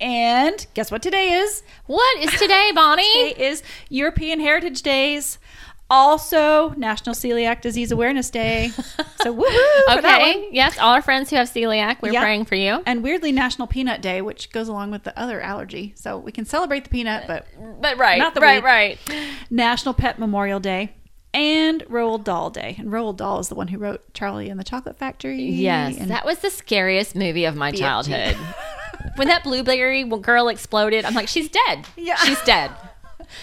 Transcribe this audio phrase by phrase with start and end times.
[0.00, 1.62] And guess what today is?
[1.86, 3.30] What is today, Bonnie?
[3.30, 5.38] Today is European Heritage Days.
[5.90, 8.70] Also, National Celiac Disease Awareness Day.
[9.20, 9.94] So, woohoo!
[9.96, 10.30] for that one.
[10.30, 10.48] okay.
[10.52, 12.22] Yes, all our friends who have celiac, we're Yep.
[12.22, 12.84] praying for you.
[12.86, 15.92] And weirdly, National Peanut Day, which goes along with the other allergy.
[15.96, 17.44] So we can celebrate the peanut, but
[17.80, 18.68] But right, Not the right, weed.
[18.68, 18.98] right.
[19.50, 20.92] National Pet Memorial Day
[21.34, 22.76] and Roald Dahl Day.
[22.78, 25.42] And Roald Dahl is the one who wrote Charlie and the Chocolate Factory.
[25.42, 27.78] Yes, that was the scariest movie of my BFG.
[27.78, 28.36] childhood.
[29.18, 31.86] when that blueberry girl exploded, I'm like, she's dead.
[31.96, 32.16] Yeah.
[32.16, 32.70] she's dead.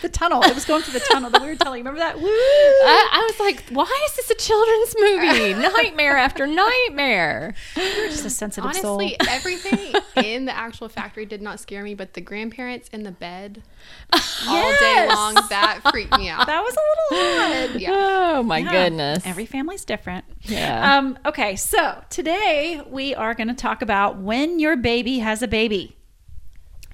[0.02, 0.42] The tunnel.
[0.44, 1.76] It was going through the tunnel, the weird tunnel.
[1.78, 2.18] You remember that?
[2.20, 2.28] Woo!
[2.28, 5.54] I, I was like, why is this a children's movie?
[5.84, 7.54] nightmare after nightmare.
[7.76, 8.82] You're just a sensitive Honestly,
[9.20, 9.28] soul.
[9.30, 13.64] everything in the actual factory did not scare me, but the grandparents in the bed
[14.48, 16.46] all day long, that freaked me out.
[16.48, 17.82] That was a little odd.
[17.82, 17.92] Yeah.
[17.94, 18.72] Oh my Yeah.
[18.72, 19.24] goodness.
[19.26, 20.26] Every family's different.
[20.42, 20.98] Yeah.
[20.98, 25.48] Um, okay, so today we are going to talk about when your baby has a
[25.48, 25.96] baby.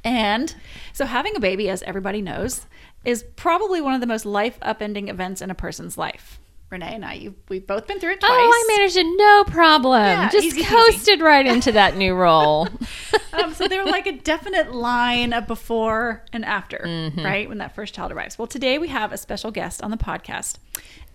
[0.03, 0.53] And
[0.93, 2.65] so having a baby, as everybody knows,
[3.05, 6.39] is probably one of the most life upending events in a person's life.
[6.69, 8.31] Renee and I, you, we've both been through it twice.
[8.31, 10.01] Oh, I managed it no problem.
[10.03, 12.69] Yeah, Just easy coasted right into that new role.
[13.33, 17.23] um, so they're like a definite line of before and after, Mm-hmm.
[17.25, 17.49] right?
[17.49, 18.39] When that first child arrives.
[18.39, 20.59] Well, today we have a special guest on the podcast,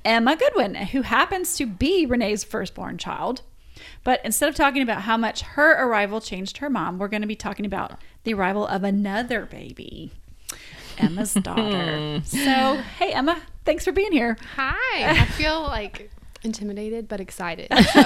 [0.05, 3.41] Emma Goodwyn, who happens to be Renee's firstborn child.
[4.05, 7.27] But instead of talking about how much her arrival changed her mom, we're going to
[7.29, 10.11] be talking about the arrival of another baby,
[10.99, 12.21] Emma's daughter.
[12.25, 14.37] so, hey, Emma, thanks for being here.
[14.57, 15.11] Hi.
[15.23, 16.11] I feel like
[16.43, 17.69] intimidated but excited.
[17.93, 18.03] So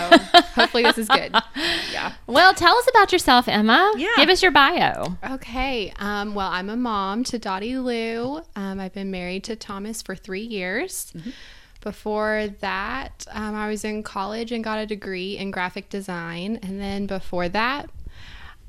[0.55, 1.34] hopefully this is good.
[1.93, 2.12] Yeah.
[2.27, 3.93] well, tell us about yourself, Emma.
[3.97, 4.09] Yeah.
[4.17, 5.17] Give us your bio.
[5.33, 5.93] Okay.
[5.99, 8.41] Um, well, I'm a mom to Dottie Lou.
[8.56, 11.12] Um, I've been married to Thomas for three years.
[11.81, 16.59] Before that, um, I was in college and got a degree in graphic design.
[16.62, 17.89] And then before that,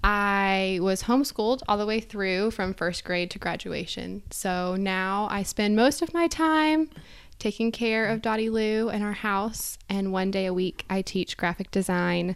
[0.03, 4.23] I was homeschooled all the way through from first grade to graduation.
[4.31, 6.89] So now I spend most of my time
[7.37, 9.77] taking care of Dottie Lou in our house.
[9.89, 12.35] And one day a week, I teach graphic design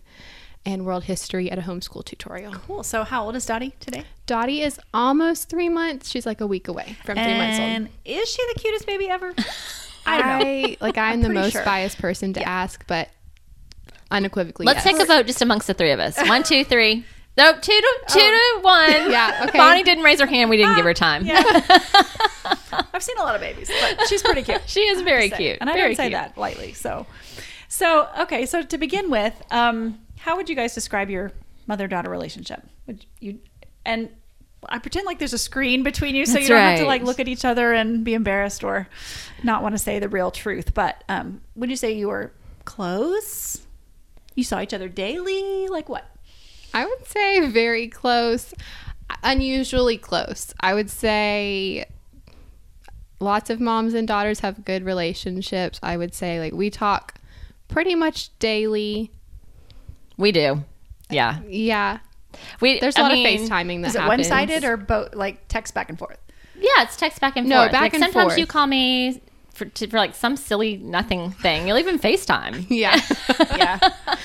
[0.65, 2.53] and world history at a homeschool tutorial.
[2.53, 2.83] Cool.
[2.83, 4.03] So, how old is Dottie today?
[4.25, 6.09] Dottie is almost three months.
[6.09, 7.69] She's like a week away from three months old.
[7.69, 9.33] And is she the cutest baby ever?
[10.07, 10.75] I don't know.
[10.81, 11.63] like I'm the most sure.
[11.65, 13.09] biased person to ask, but
[14.11, 14.93] unequivocally, Let's yes.
[14.93, 16.17] take a vote just amongst the three of us.
[16.27, 17.05] One, two, three.
[17.37, 18.91] No, two to two to one.
[19.11, 19.57] Yeah, okay.
[19.57, 20.49] Bonnie didn't raise her hand.
[20.49, 21.25] We didn't give her time.
[21.25, 21.43] Yeah.
[22.93, 24.61] I've seen a lot of babies, but she's pretty cute.
[24.67, 25.57] She is very cute.
[25.61, 26.13] and I very don't say cute.
[26.13, 26.73] that lightly.
[26.73, 27.05] So,
[27.67, 28.45] so okay.
[28.45, 31.31] So to begin with, um, how would you guys describe your
[31.67, 32.63] mother-daughter relationship?
[32.87, 33.39] Would you
[33.85, 34.09] and
[34.67, 37.03] I pretend like there's a screen between you, so That's you don't have to like
[37.03, 38.87] look at each other and be embarrassed or
[39.43, 40.73] not want to say the real truth.
[40.73, 42.31] But um, would you say you were
[42.63, 43.61] close?
[44.35, 45.67] You saw each other daily?
[45.67, 46.09] Like what?
[46.75, 48.53] I would say very close,
[49.23, 50.53] unusually close.
[50.59, 51.85] I would say
[53.19, 55.79] lots of moms and daughters have good relationships.
[55.81, 57.15] I would say like we talk
[57.69, 59.09] pretty much daily.
[60.17, 60.63] We do.
[61.09, 61.39] Yeah.
[61.47, 61.99] Yeah,
[62.59, 62.79] We.
[62.79, 64.29] there's a I lot mean, of FaceTiming that Is it happens.
[64.29, 65.15] one-sided or both?
[65.15, 66.17] Like text back and forth?
[66.57, 67.71] Yeah, it's text back and No, forth.
[67.71, 68.37] back like and sometimes forth.
[68.39, 69.21] you call me
[69.55, 71.67] for, to, for like some silly nothing thing.
[71.67, 72.65] You'll even FaceTime.
[72.69, 72.99] Yeah.
[73.39, 73.79] Yeah.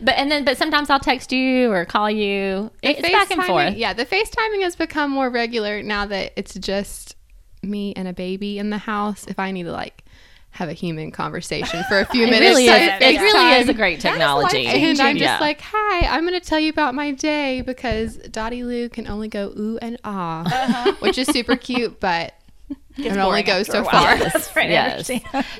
[0.00, 2.70] But and then but sometimes I'll text you or call you.
[2.82, 3.74] It's back and forth.
[3.74, 7.16] Yeah, the FaceTiming has become more regular now that it's just
[7.62, 9.26] me and a baby in the house.
[9.26, 10.04] If I need to like
[10.50, 12.92] have a human conversation for a few It minutes, really is.
[13.00, 14.66] It really is a great technology.
[14.66, 15.38] And I'm just Yeah.
[15.40, 19.28] like, hi, I'm going to tell you about my day because Dottie Lou can only
[19.28, 22.34] go ooh and ah, which is super cute, but
[22.96, 24.16] it only goes so far.
[24.16, 25.10] Yes, right, yes.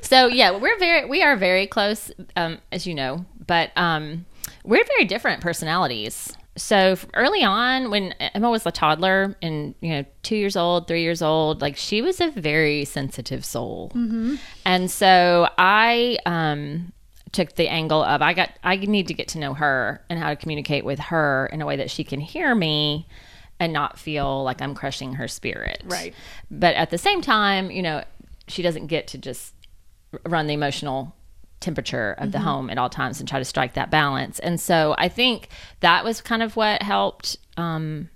[0.02, 4.26] so yeah, we're very we are very close, um, as you know, but um,
[4.64, 6.36] we're very different personalities.
[6.56, 11.02] So early on, when Emma was a toddler and you know two years old, three
[11.02, 13.92] years old, like she was a very sensitive soul,
[14.64, 16.92] and so I um,
[17.32, 20.30] took the angle of I got I need to get to know her and how
[20.30, 23.06] to communicate with her in a way that she can hear me
[23.60, 25.82] and not feel like I'm crushing her spirit.
[25.84, 26.14] Right.
[26.50, 28.04] But at the same time, you know,
[28.46, 29.54] she doesn't get to just
[30.24, 31.14] run the emotional
[31.60, 34.38] temperature of the home at all times and try to strike that balance.
[34.38, 35.48] And so I think
[35.80, 38.08] that was kind of what helped um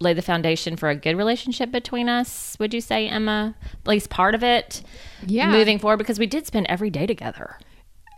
[0.00, 2.56] lay the foundation for a good relationship between us.
[2.58, 3.54] Would you say, Emma?
[3.62, 4.82] At least part of it.
[5.24, 5.48] Yeah.
[5.52, 7.56] Moving forward, because we did spend every day together.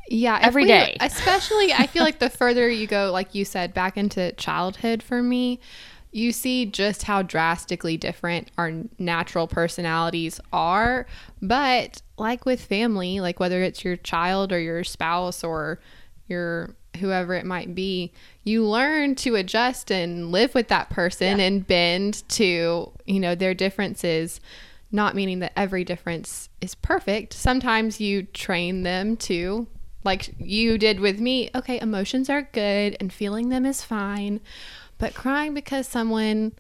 [0.09, 0.97] Yeah, Every we- day.
[1.01, 5.23] Especially, I feel like the further you go, like you said, back into childhood for
[5.23, 5.61] me,
[6.15, 11.07] you see just how drastically different our natural personalities are.
[11.43, 15.81] But like with family, like whether it's your child or your spouse or
[16.29, 18.13] your whoever it might be,
[18.45, 23.55] you learn to adjust and live with that person and bend to, you know, their
[23.55, 24.41] differences
[24.93, 27.33] not meaning that every difference is perfect.
[27.33, 29.67] Sometimes you train them to,
[30.05, 34.41] like you did with me, okay, emotions are good and feeling them is fine,
[34.99, 36.53] but crying because someone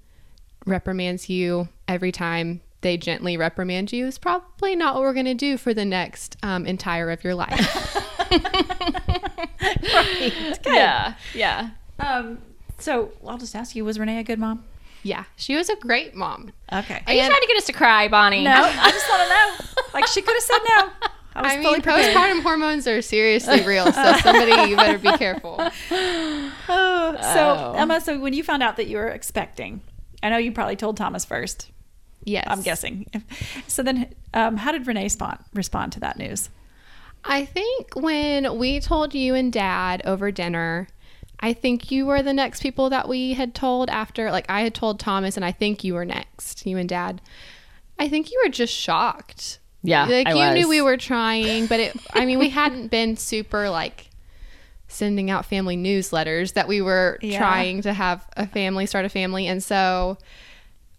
[0.66, 5.34] reprimands you every time they gently reprimand you is probably not what we're going to
[5.34, 8.00] do for the next um, entire of your life.
[10.66, 11.14] Yeah.
[11.34, 11.70] Yeah.
[11.98, 12.38] Um,
[12.78, 14.64] so I'll just ask you: Was Renee a good mom?
[15.02, 16.50] yeah, she was a great mom.
[16.72, 17.02] Okay.
[17.06, 18.42] Are you trying to get us to cry, Bonnie?
[18.42, 19.82] No, I just want to know.
[19.92, 20.88] Like she could have said no.
[21.34, 22.14] I was I mean, prepared.
[22.16, 25.60] postpartum hormones are seriously real, so somebody, you better be careful.
[25.90, 27.74] Oh, so Oh.
[27.76, 29.80] Emma, so when you found out that you were expecting,
[30.22, 31.70] I know you probably told Thomas first.
[32.24, 32.46] Yes.
[32.48, 33.06] I'm guessing.
[33.66, 36.48] So then, um, how did Renee respond respond to that news?
[37.24, 40.88] I think when we told you and dad over dinner,
[41.40, 44.30] I think you were the next people that we had told after.
[44.30, 47.20] Like, I had told Thomas, and I think you were next, you and dad.
[47.98, 49.58] I think you were just shocked.
[49.86, 50.54] Yeah, Like, I you was.
[50.54, 54.08] knew we were trying, but it, I mean, we hadn't been super like
[54.88, 57.38] sending out family newsletters that we were Yeah.
[57.38, 59.46] trying to have a family, start a family.
[59.46, 60.18] And so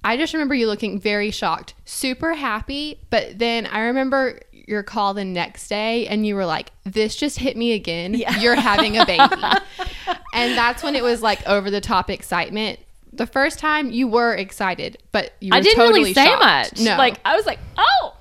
[0.04, 3.00] I just remember you looking very shocked, super happy.
[3.10, 7.40] But then I remember your call the next day and you were like, this just
[7.40, 8.14] hit me again.
[8.14, 8.38] Yeah.
[8.40, 9.24] You're having a baby.
[10.34, 12.80] and that's when it was like over the top excitement.
[13.14, 16.44] The first time you were excited, but you were I didn't totally really say shocked.
[16.44, 16.81] much.
[16.81, 16.98] No.
[16.98, 18.15] Like I was like, oh.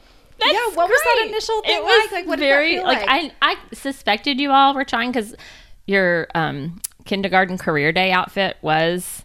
[0.44, 2.20] That's Yeah, what was that initial thing It was like?
[2.20, 3.32] Like, what did that very feel like, like?
[3.43, 5.35] I I suspected you all were trying because
[5.87, 9.25] your um, kindergarten career day outfit was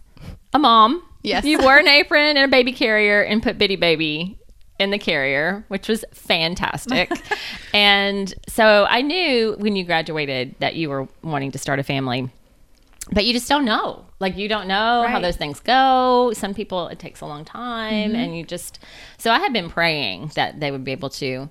[0.52, 1.02] a mom.
[1.22, 1.44] Yes.
[1.44, 4.38] you wore an apron and a baby carrier and put bitty baby
[4.78, 7.10] in the carrier, which was fantastic.
[7.74, 12.30] and so I knew when you graduated that you were wanting to start a family
[13.12, 16.32] but you just don't know like you don't know how those things go.
[16.34, 18.78] Some people it takes a long time and you just
[19.18, 21.48] so i had been praying that they would be able to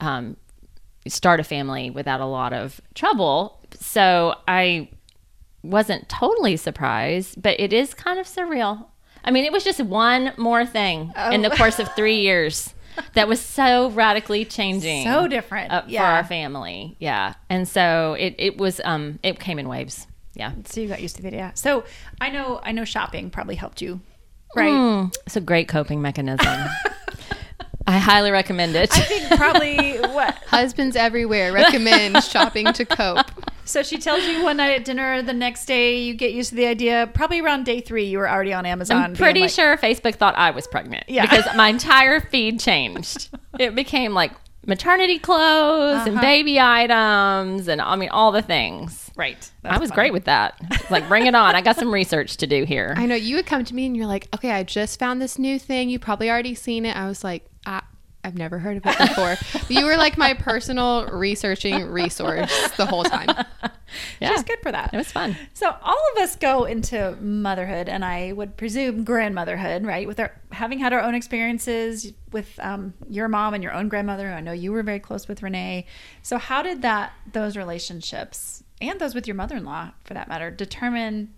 [0.00, 0.36] um,
[1.08, 3.58] start a family without a lot of trouble.
[3.80, 4.88] So i
[5.62, 8.86] wasn't totally surprised but it is kind of surreal.
[9.24, 12.74] I mean it was just one more thing in the course of three years
[13.14, 15.72] that was so radically changing So different.
[15.72, 16.96] uh, for our family.
[17.00, 17.34] Yeah.
[17.50, 21.16] And so it, it was um it came in waves yeah So you got used
[21.16, 21.52] to it, yeah.
[21.54, 21.84] So
[22.20, 24.00] I know, I know, shopping probably helped you,
[24.56, 24.70] right?
[24.72, 26.46] Mm, it's a great coping mechanism.
[27.86, 28.96] I highly recommend it.
[28.96, 30.34] I think probably what.
[30.46, 33.26] Husbands everywhere recommend shopping to cope.
[33.66, 35.20] So she tells you one night at dinner.
[35.20, 37.10] The next day, you get used to the idea.
[37.12, 38.96] Probably around day three, you were already on Amazon.
[39.02, 41.26] I'm pretty like- sure Facebook thought I was pregnant Yeah.
[41.26, 43.28] because my entire feed changed.
[43.58, 44.32] It became like
[44.66, 46.22] maternity clothes and Uh-huh.
[46.22, 49.03] baby items and I mean all the things.
[49.16, 49.50] Right.
[49.62, 50.60] I was great with that.
[50.90, 51.54] Like bring it on.
[51.54, 52.94] I got some research to do here.
[52.96, 55.38] I know you would come to me and you're like, okay, I just found this
[55.38, 55.88] new thing.
[55.88, 56.96] You probably already seen it.
[56.96, 57.82] I was like, I,
[58.24, 59.36] I've never heard of it before.
[59.68, 63.28] you were like my personal researching resource the whole time.
[64.20, 64.32] yeah.
[64.32, 64.92] She's good for that.
[64.92, 65.36] It was fun.
[65.52, 70.08] So all of us go into motherhood, and I would presume grandmotherhood, right?
[70.08, 74.32] With our having had our own experiences with um, your mom and your own grandmother.
[74.32, 75.86] I know you were very close with Renee.
[76.22, 81.34] So how did that those relationships and those with your mother-in-law, for that matter, determine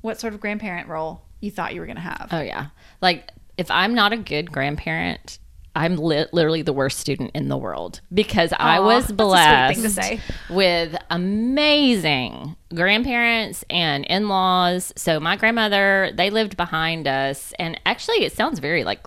[0.00, 2.28] what sort of grandparent role you thought you were going to have?
[2.32, 2.68] Oh yeah.
[3.00, 5.38] Like if I'm not a good grandparent,
[5.74, 9.16] I'm li- literally the worst student in the world because I was that's a sweet
[9.16, 10.20] blessed
[10.50, 14.92] with amazing grandparents and in-laws.
[14.96, 19.00] So my grandmother, they lived behind us and actually it sounds very like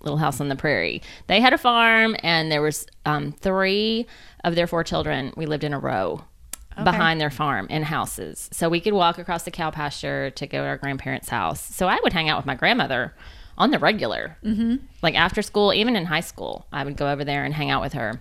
[0.00, 1.02] Little House on the Prairie.
[1.26, 4.06] They had a farm and there was um, three
[4.44, 5.32] of their four children.
[5.36, 6.24] We lived in a row
[6.84, 8.48] behind their farm in houses.
[8.52, 11.60] So we could walk across the cow pasture to go to our grandparents' house.
[11.60, 13.14] So I would hang out with my grandmother
[13.58, 14.36] on the regular.
[14.44, 14.76] Mm-hmm.
[15.02, 17.82] Like after school, even in high school, I would go over there and hang out
[17.82, 18.20] with her.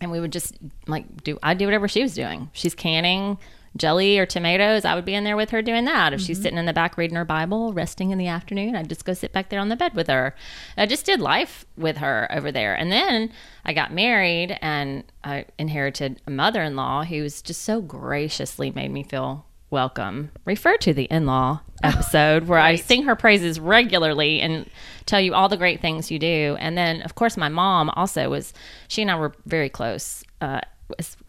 [0.00, 2.50] And we would just like do, I'd do whatever she was doing.
[2.52, 3.38] She's canning
[3.76, 4.84] jelly or tomatoes.
[4.84, 6.12] I would be in there with her doing that.
[6.12, 9.04] If she's sitting in the back reading her Bible, resting in the afternoon, I'd just
[9.04, 10.34] go sit back there on the bed with her.
[10.76, 12.74] I just did life with her over there.
[12.74, 13.32] And then
[13.64, 18.70] I got married and I inherited a mother in law who was just so graciously
[18.70, 23.58] made me feel welcome, refer to the in law episode where I sing her praises
[23.58, 24.70] regularly and
[25.04, 26.56] tell you all the great things you do.
[26.60, 28.54] And then, of course, my mom also was,
[28.86, 30.22] she and I were very close.
[30.40, 30.60] Uh,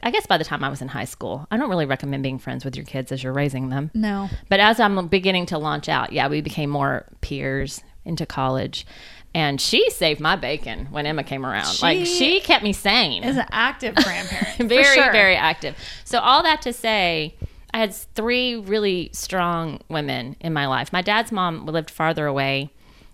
[0.04, 2.40] I guess by the time I was in high school, I don't really recommend being
[2.40, 3.90] friends with your kids as you're raising them.
[3.94, 4.30] No.
[4.50, 8.86] But as I'm beginning to launch out, yeah, we became more peers into college.
[9.34, 11.82] And she saved my bacon when Emma came around.
[11.82, 14.70] like She she kept me sane Is an active grandparent.
[14.70, 15.12] very sure.
[15.12, 17.36] very active so all that to say
[17.74, 22.72] i had three really strong women in my life my dad's mom lived farther away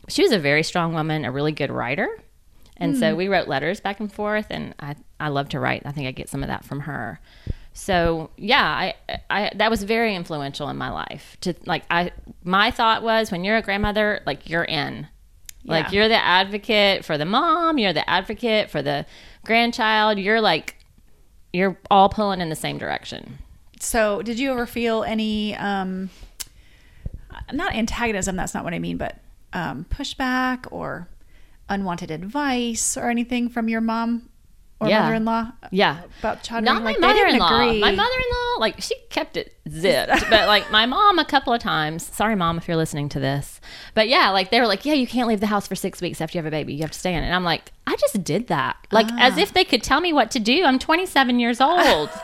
[0.09, 2.07] she was a very strong woman a really good writer
[2.81, 2.99] and Hmm.
[2.99, 5.83] so we wrote letters back and forth and i i love to write.
[5.85, 7.19] I think i get some of that from her.
[7.73, 8.93] So yeah i
[9.29, 12.11] i that was very influential in my life to like i
[12.43, 15.07] my thought was when you're a grandmother like you're in.
[15.63, 19.05] Like you're the advocate for the mom you're the advocate for the
[19.45, 20.17] grandchild.
[20.17, 20.75] You're like
[21.53, 23.37] you're all pulling in the same direction.
[23.79, 26.09] So, did you ever feel any, um,
[27.51, 29.17] not antagonism, that's not what I mean, but
[29.53, 31.07] um, pushback or
[31.71, 34.29] unwanted advice or anything from your mom
[34.79, 35.01] or Yeah.
[35.03, 36.01] mother in law yeah.
[36.19, 37.01] about not my Like, didn't
[37.39, 37.73] mother-in-law.
[37.79, 42.03] My mother-in-law like she kept it zipped but like my mom a couple of times.
[42.05, 43.61] Sorry mom if you're listening to this.
[43.93, 46.19] But yeah like they were like yeah you can't leave the house for six weeks
[46.21, 46.73] after you have a baby.
[46.73, 47.27] You have to stay in it.
[47.27, 48.75] And i'm like i just did that.
[48.91, 49.41] Like as Ah.
[49.41, 50.63] if they could tell me what to do.
[50.65, 52.09] I'm 27 years old.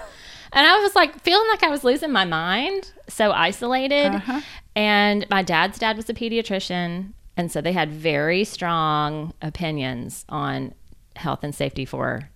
[0.54, 4.16] And i was like feeling like i was losing my mind so isolated.
[4.16, 4.40] Uh-huh.
[4.78, 10.74] and my dad's dad was a pediatrician and so they had very strong opinions on
[11.16, 12.30] health and safety for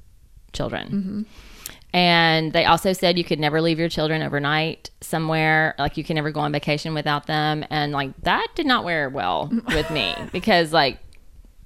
[0.54, 1.22] children mm-hmm.
[1.94, 6.16] and they also said you could never leave your children overnight somewhere, like you can
[6.16, 7.66] never go on vacation without them.
[7.70, 11.00] And like that did not wear well with me because like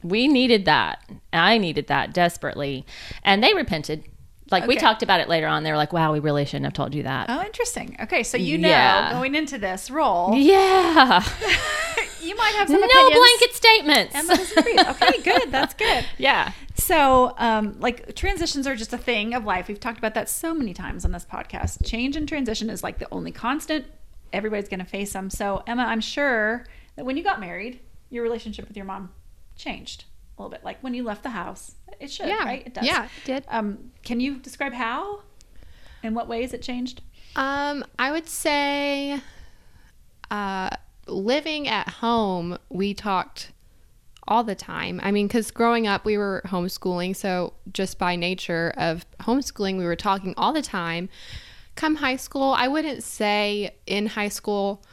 [0.04, 1.00] we needed that.
[1.34, 2.86] I needed that desperately.
[3.24, 4.04] And they repented.
[4.52, 5.64] Like we talked about it later on.
[5.64, 7.28] They were like, wow, we really shouldn't have told you that.
[7.30, 7.96] Oh, interesting.
[8.02, 9.12] Okay, so you know Yeah.
[9.14, 11.24] going into this role, Yeah.
[12.22, 13.16] you might have some no opinions.
[13.20, 14.16] blanket statements.
[14.16, 14.92] Emma.
[14.92, 15.52] Okay, good.
[15.52, 16.06] That's good.
[16.18, 16.52] yeah.
[16.76, 19.68] So, um, like transitions are just a thing of life.
[19.68, 21.84] We've talked about that so many times on this podcast.
[21.86, 23.86] Change and transition is like the only constant.
[24.34, 25.30] Everybody's going to face them.
[25.30, 26.66] So, Emma, I'm sure
[26.98, 29.12] that when you got married, your relationship with your mom
[29.56, 30.06] changed
[30.38, 30.64] a little bit.
[30.64, 32.44] Like when you left the house, it should, Yeah.
[32.44, 32.66] right?
[32.66, 32.86] It does.
[32.86, 33.46] Yeah, it did.
[33.48, 35.22] Um, can you describe how?
[36.04, 37.02] In what ways it changed?
[37.36, 39.20] Um, I would say,
[40.32, 40.70] uh,
[41.08, 43.52] living at home, we talked
[44.28, 45.00] all the time.
[45.04, 49.86] I mean, because growing up, we were homeschooling, so just by nature of homeschooling, we
[49.86, 51.10] were talking all the time.
[51.76, 54.84] Come high school, I wouldn't say in high school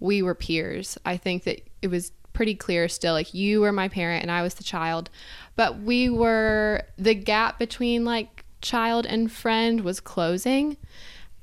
[0.00, 0.96] we were peers.
[1.04, 4.42] I think that it was pretty clear still like you were my parent and I
[4.42, 5.10] was the child,
[5.56, 10.76] but we were the gap between like child and friend was closing.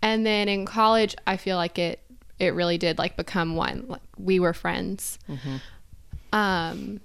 [0.02, 2.00] And then in college, I feel like it
[2.40, 3.86] it really did like become one.
[3.88, 5.18] Like we were friends.
[6.32, 7.02] Um,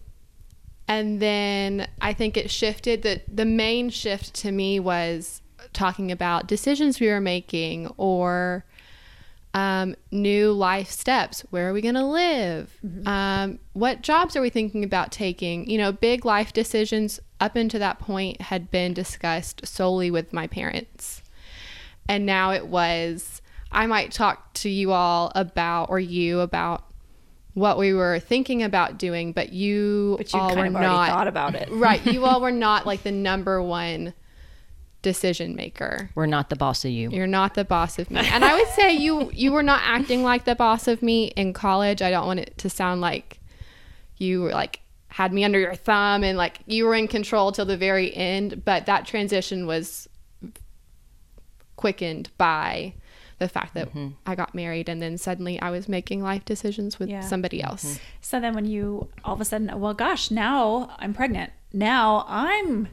[0.89, 3.03] and then I think it shifted.
[3.03, 5.41] that the main shift to me was
[5.73, 8.65] talking about decisions we were making or
[9.55, 11.41] um, new life steps.
[11.51, 12.75] Where are we going to live?
[13.07, 15.69] Um, what jobs are we thinking about taking?
[15.69, 20.47] You know, big life decisions up until that point had been discussed solely with my
[20.47, 21.23] parents.
[22.09, 26.85] And now it was, I might talk to you all about, or you about
[27.55, 30.89] what we were thinking about doing, but you, But you all kind were of already
[30.89, 31.69] not thought about it.
[31.71, 32.05] right.
[32.07, 34.15] You all were not like the number one
[35.03, 36.11] decision maker.
[36.15, 37.11] We're not the boss of you.
[37.11, 38.21] You're not the boss of me.
[38.21, 41.53] And I would say you you were not acting like the boss of me in
[41.53, 42.01] college.
[42.01, 43.41] I don't want it to sound like
[44.17, 47.67] you were like had me under your thumb and like you were in control till
[47.67, 50.09] the very end, but that transition was
[51.77, 52.95] quickened by
[53.39, 54.09] the fact that mm-hmm.
[54.25, 57.21] I got married and then suddenly I was making life decisions with Yeah.
[57.21, 57.71] somebody mm-hmm.
[57.71, 57.99] else.
[58.21, 61.53] So then when you all of a sudden, well, gosh, now I'm pregnant.
[61.73, 62.89] Now I'm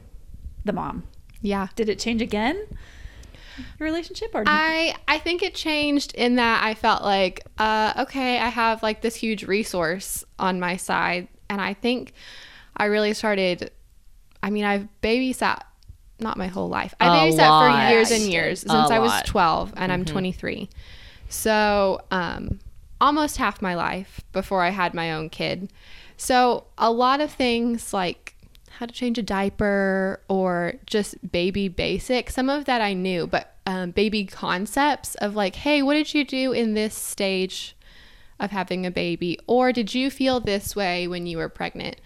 [0.64, 1.04] the mom.
[1.42, 1.68] Yeah.
[1.76, 2.66] Did it change again?
[3.78, 8.38] Your relationship or I I think it changed in that I felt like uh, okay
[8.38, 12.12] I have like this huge resource on my side and I think
[12.76, 13.70] I really started
[14.42, 15.62] I mean I've babysat
[16.20, 17.88] not my whole life I babysat lot.
[17.88, 19.26] for years and years since I was lot.
[19.26, 20.68] 12 and I'm 23
[21.28, 22.60] so um
[23.00, 25.70] almost half my life before I had my own kid
[26.16, 28.34] so a lot of things like
[28.78, 32.30] how to change a diaper or just baby basic.
[32.30, 36.24] Some of that I knew, but um, baby concepts of like, hey, what did you
[36.24, 37.76] do in this stage
[38.38, 39.38] of having a baby?
[39.46, 42.00] Or did you feel this way when you were pregnant?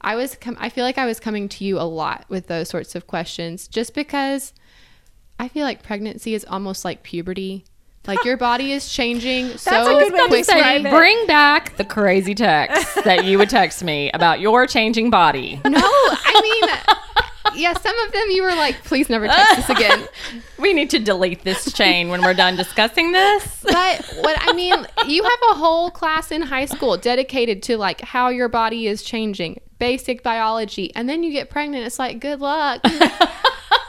[0.00, 2.68] I was, com- I feel like I was coming to you a lot with those
[2.68, 4.52] sorts of questions just because
[5.38, 7.64] I feel like pregnancy is almost like puberty.
[8.06, 10.38] Like your body is changing a so good way to quickly.
[10.38, 10.90] describe it.
[10.90, 15.60] Bring back the crazy text that you would text me about your changing body.
[15.64, 20.06] No, I mean, yeah, some of them you were like, please never text us again.
[20.58, 23.62] We need to delete this chain when we're done discussing this.
[23.62, 28.00] But what I mean, you have a whole class in high school dedicated to like
[28.00, 31.84] how your body is changing, basic biology, and then you get pregnant.
[31.84, 32.80] It's like, good luck.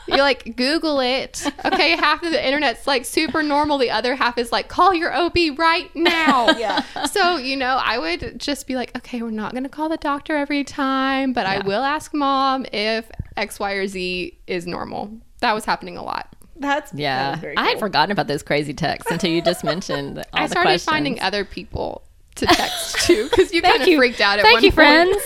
[0.07, 1.45] You like Google it.
[1.65, 3.77] Okay, half of the internet's like super normal.
[3.77, 6.47] The other half is like, call your OB right now.
[6.57, 6.81] Yeah.
[7.05, 9.97] So, you know, I would just be like, okay, we're not going to call the
[9.97, 15.11] doctor every time, but I will ask mom if X, Y, or Z is normal.
[15.41, 16.35] That was happening a lot.
[16.55, 17.35] That's Yeah.
[17.35, 20.43] is very I had forgotten about those crazy texts until you just mentioned all I
[20.47, 20.85] the started questions.
[20.91, 22.01] finding other people
[22.37, 24.75] to text to because you kind of freaked out at Thank one you, point.
[24.75, 25.23] friends.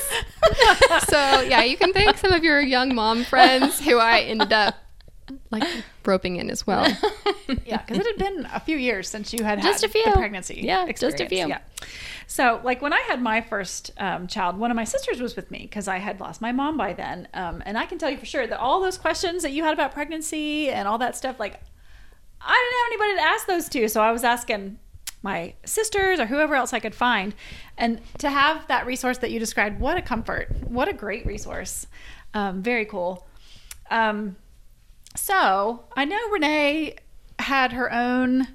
[1.09, 4.75] So yeah, you can thank some of your young mom friends who I ended up
[5.51, 5.63] like
[6.05, 6.87] roping in as well.
[7.65, 10.05] Yeah, because it had been a few years since you had Just had a few.
[10.05, 10.61] the pregnancy.
[10.63, 11.49] Yeah, just a few.
[11.49, 11.59] Yeah.
[12.27, 15.51] So, like when I had my first um, child, one of my sisters was with
[15.51, 18.15] me because I had lost my mom by then, um, and I can tell you
[18.17, 21.41] for sure that all those questions that you had about pregnancy and all that stuff,
[21.41, 21.59] like
[22.39, 24.79] I didn't have anybody to ask those to, so I was asking
[25.21, 27.33] my sisters or whoever else I could find,
[27.77, 30.49] and to have that resource that you described, what a comfort!
[30.67, 31.87] What a great resource!
[32.33, 33.27] Um, very cool.
[33.89, 34.35] Um,
[35.15, 36.95] so I know Renee
[37.39, 38.47] had her own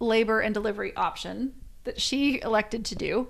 [0.00, 3.28] labor and delivery option that she elected to do.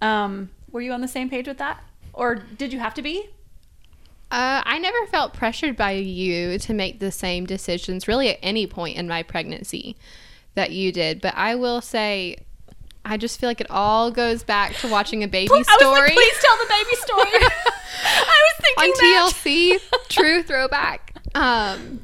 [0.00, 1.82] Um, were you on the same page with that?
[2.12, 3.28] Or did you have to be?
[4.30, 8.66] Uh, I never felt pressured by you to make the same decisions really at any
[8.66, 9.96] point in my pregnancy
[10.54, 11.20] that you did.
[11.20, 12.36] But I will say,
[13.04, 15.80] I just feel like it all goes back to watching a baby I was like,
[15.80, 17.30] story please tell the baby story.
[18.04, 19.32] I was on thinking that.
[19.34, 20.08] TLC.
[20.08, 21.14] True throwback.
[21.34, 22.00] Um,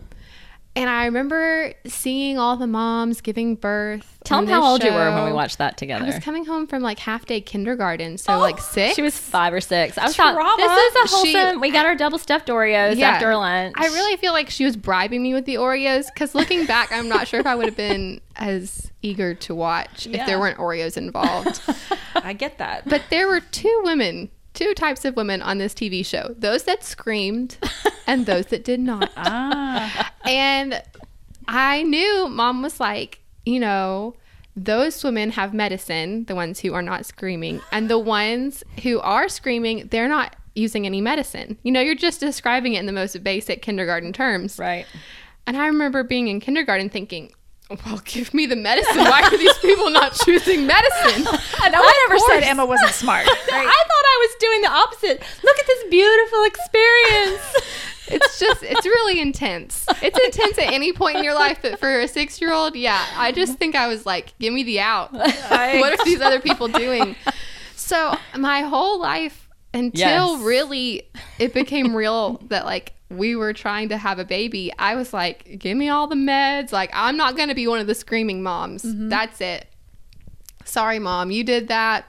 [0.79, 4.19] and I remember seeing all the moms giving birth.
[4.25, 6.05] Tell them how old you were when we watched that together.
[6.05, 8.95] I was coming home from like half day kindergarten, so Oh, like six.
[8.95, 9.97] She was five or six.
[9.99, 11.61] I was thought this is a She- wholesome.
[11.61, 13.11] we got our double stuffed Oreos Yeah.
[13.11, 13.75] after lunch.
[13.77, 17.09] I really feel like she was bribing me with the Oreos because looking back, I'm
[17.09, 20.97] not sure if I would have been as eager to watch if there weren't Oreos
[20.97, 21.61] involved.
[22.15, 22.89] I get that.
[22.89, 26.83] but there were two women, two types of women on this TV show those that
[26.83, 27.57] screamed
[28.07, 29.11] and those that did not.
[29.17, 30.83] ah, And
[31.47, 34.17] I knew mom was like, you know,
[34.57, 39.29] those women have medicine, the ones who are not screaming, and the ones who are
[39.29, 41.57] screaming, they're not using any medicine.
[41.63, 44.59] You know, you're just describing it in the most basic kindergarten terms.
[44.59, 44.87] right.
[45.47, 47.33] And I remember being in kindergarten thinking,
[47.71, 49.05] well, give me the medicine.
[49.05, 51.25] Why are these people not choosing medicine?
[51.25, 53.27] no one ever said Emma wasn't smart.
[53.31, 55.23] I thought I was doing the opposite.
[55.45, 57.57] Look at this beautiful experience.
[58.11, 59.85] It's just, it's really intense.
[60.01, 63.05] It's intense at any point in your life, but for a six year old, yeah,
[63.15, 63.39] I mm-hmm.
[63.39, 65.13] just think I was like, give me the out.
[65.13, 67.17] what are these other people doing?
[67.77, 70.43] So my whole life until Yes.
[70.43, 75.13] really it became real that like we were trying to have a baby, I was
[75.15, 76.73] like, give me all the meds.
[76.73, 78.83] Like, I'm not going to be one of the screaming moms.
[78.85, 79.67] That's it.
[80.67, 82.05] Sorry, mom, you did that.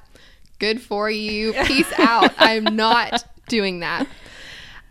[0.59, 1.53] Good for you.
[1.63, 2.33] Peace out.
[2.37, 4.07] I'm not doing that.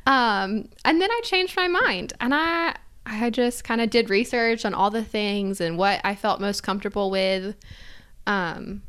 [0.07, 4.65] Um, and then I changed my mind and I I just kind of did research
[4.65, 7.55] on all the things and what I felt most comfortable with.
[8.27, 8.83] Um,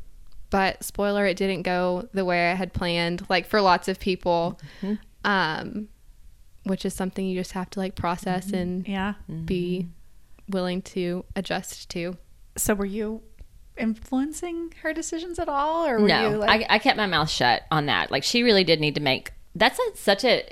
[0.50, 4.60] but spoiler, it didn't go the way I had planned, like for lots of people.
[5.24, 5.88] Um,
[6.64, 9.14] which is something you just have to like process and yeah.
[9.44, 9.88] be
[10.48, 12.16] willing to adjust to.
[12.56, 13.22] So were you
[13.76, 16.62] influencing her decisions at all, or were no, you like?
[16.62, 18.10] I, I kept my mouth shut on that.
[18.10, 19.32] Like she really did need to make.
[19.54, 20.44] That's a, such a.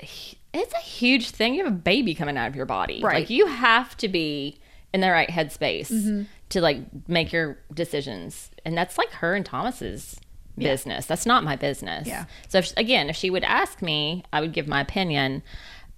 [0.51, 1.53] It's a huge thing.
[1.53, 3.01] You have a baby coming out of your body.
[3.03, 3.15] Right.
[3.19, 4.59] Like you have to be
[4.93, 6.23] in the right headspace Mm-hmm.
[6.49, 10.19] to like make your decisions, and that's like her and Thomas's
[10.57, 11.05] business.
[11.05, 12.07] That's not my business.
[12.07, 12.25] Yeah.
[12.49, 15.41] So if, again, if she would ask me, I would give my opinion.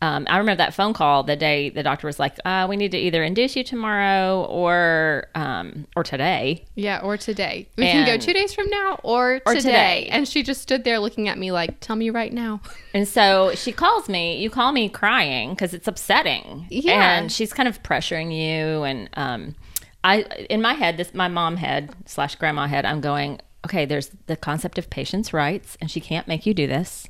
[0.03, 2.89] Um, I remember that phone call the day the doctor was like, uh, "We need
[2.91, 7.67] to either induce you tomorrow or um, or today." Yeah, or today.
[7.77, 9.59] We can go two days from now or, Or today.
[9.61, 10.07] today.
[10.09, 12.61] And she just stood there looking at me like, tell me right now.
[12.93, 14.37] And so she calls me.
[14.41, 16.65] You call me crying because it's upsetting.
[16.69, 17.17] Yeah.
[17.19, 18.83] And she's kind of pressuring you.
[18.83, 19.55] And um,
[20.03, 23.85] I, in my head, this my mom head slash grandma head, I'm going, okay.
[23.85, 27.07] There's the concept of patient's rights, and she can't make you do this.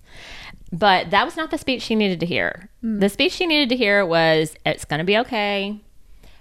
[0.74, 2.70] But that was not the speech she needed to hear.
[2.82, 3.00] Hmm.
[3.00, 5.80] The speech she needed to hear was, "It's going to be okay.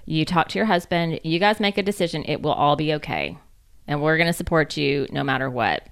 [0.07, 1.21] You talk to your husband.
[1.23, 2.25] You guys make a decision.
[2.27, 3.39] It will all be okay,
[3.87, 5.87] and we're going to support you no matter what."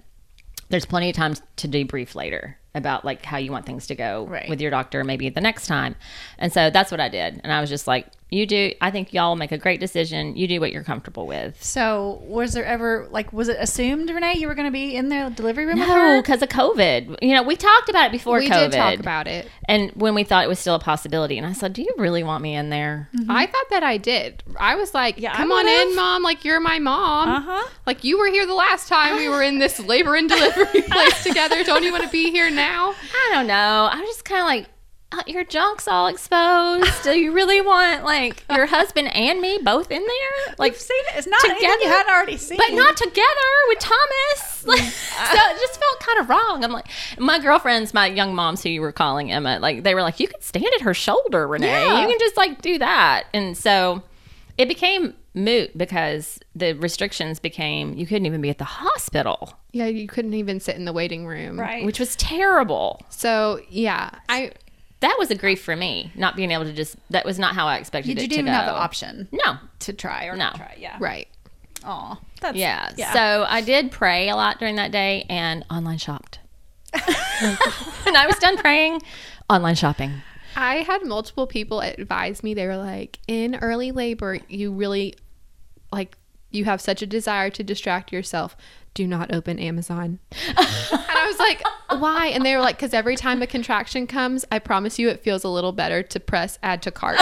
[0.70, 4.26] there's plenty of times to debrief later about like how you want things to go
[4.28, 4.50] Right.
[4.50, 5.94] with your doctor maybe the next time
[6.36, 8.72] and so that's what i did and i was just like You do.
[8.80, 10.36] I think y'all make a great decision.
[10.36, 11.62] You do what you're comfortable with.
[11.64, 15.08] So, was there ever like was it assumed Renee you were going to be in
[15.08, 17.16] the delivery room No, because of COVID.
[17.22, 18.70] You know, we talked about it before we COVID.
[18.70, 19.48] did talk about it.
[19.66, 22.22] and when we thought it was still a possibility, and I said, "Do you really
[22.22, 24.42] want me in there?" I thought that I did.
[24.60, 25.88] I was like, Yeah, come on would've.
[25.88, 26.22] in, mom.
[26.22, 27.28] Like, you're my mom.
[27.28, 27.68] Uh-huh.
[27.86, 31.22] Like, you were here the last time we were in this labor and delivery place
[31.22, 31.62] together.
[31.64, 32.92] Don't you want to be here now?
[32.92, 33.88] I don't know.
[33.90, 34.66] I was just kind of like,
[35.10, 37.02] Uh, your junk's all exposed.
[37.02, 40.46] Do you really want like your husband and me both in there?
[40.48, 41.18] Like, Like, seen it.
[41.18, 41.94] It's not anything you together?
[41.94, 42.58] hadn't already seen.
[42.58, 44.54] but not together with Thomas.
[44.68, 46.62] Like, so it just felt kind of wrong.
[46.62, 50.02] I'm like, my girlfriends, my young moms who you were calling Emma, like they were
[50.02, 51.68] like, you could stand at her shoulder, Renee.
[51.68, 52.02] Yeah.
[52.02, 53.28] You can just like do that.
[53.32, 54.02] And so
[54.58, 59.86] it became moot because the restrictions became you couldn't even be at the hospital, Yeah,
[59.86, 61.58] you couldn't even sit in the waiting room.
[61.58, 61.86] right.
[61.86, 63.00] which was terrible.
[63.08, 64.52] So, yeah, I
[65.00, 66.96] That was a grief for me, not being able to just.
[67.10, 68.52] That was not how I expected you, it didn't to even go.
[68.52, 70.46] have the option No, to try or No.
[70.46, 70.76] not try.
[70.78, 70.96] Yeah.
[71.00, 71.28] right.
[71.84, 72.90] Aw, that's yeah.
[73.12, 76.40] So I did pray a lot during that day and online shopped.
[76.92, 79.00] and I was done praying,
[79.48, 80.12] online shopping.
[80.56, 82.52] I had multiple people advise me.
[82.54, 85.14] They were like, in early labor, you really
[85.92, 86.16] like
[86.50, 88.56] you have such a desire to distract yourself.
[88.98, 90.18] Do not open Amazon.
[90.48, 91.62] and I was like,
[92.00, 92.32] why?
[92.34, 95.44] And they were like, because every time a contraction comes, I promise you, it feels
[95.44, 97.20] a little better to press add to cart.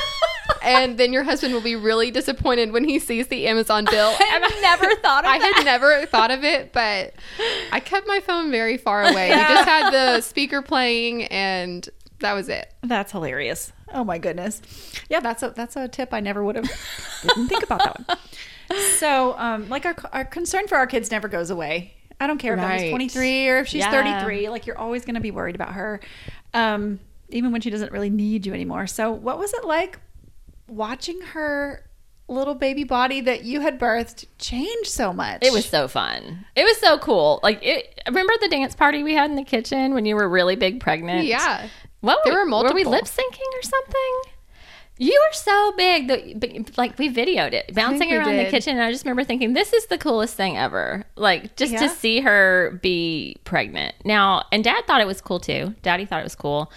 [0.62, 4.14] and then your husband will be really disappointed when he sees the Amazon bill.
[4.32, 5.34] And I've never thought of it.
[5.34, 5.54] I that.
[5.56, 7.12] had never thought of it, but
[7.70, 9.28] I kept my phone very far away.
[9.28, 11.86] We just had the speaker playing, and
[12.20, 12.72] that was it.
[12.82, 13.70] That's hilarious.
[13.92, 14.62] Oh my goodness.
[15.10, 16.70] Yeah, that's a that's a tip I never would have
[17.20, 18.18] didn't think about that one.
[18.98, 21.94] So, um, like our our concern for our kids never goes away.
[22.20, 22.80] I don't care if Right.
[22.80, 23.90] she's 23 or if she's Yeah.
[23.90, 24.48] 33.
[24.48, 26.00] Like you're always going to be worried about her,
[26.54, 28.86] um, even when she doesn't really need you anymore.
[28.86, 29.98] So, what was it like
[30.68, 31.84] watching her
[32.28, 35.44] little baby body that you had birthed change so much?
[35.44, 36.46] It was so fun.
[36.54, 37.40] It was so cool.
[37.42, 40.56] Like, it, remember the dance party we had in the kitchen when you were really
[40.56, 41.26] big pregnant?
[41.26, 41.66] Yeah.
[42.00, 44.31] What There were, were Were we lip syncing or something?
[44.98, 48.74] You were so big that like we videoed it bouncing we around the kitchen.
[48.76, 51.04] And I just remember thinking, this is the coolest thing ever.
[51.16, 51.80] Like just Yeah.
[51.80, 53.94] to see her be pregnant.
[54.04, 55.74] Now, and Dad thought it was cool too.
[55.82, 56.70] Daddy thought it was cool,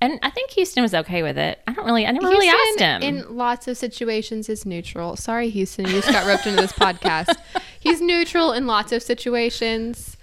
[0.00, 1.60] and I think Houston was okay with it.
[1.66, 3.16] I don't really, I never really asked Houston, him.
[3.28, 5.16] In lots of situations, is neutral.
[5.16, 7.34] Sorry, Houston, you just got roped into this podcast.
[7.80, 10.16] He's neutral in lots of situations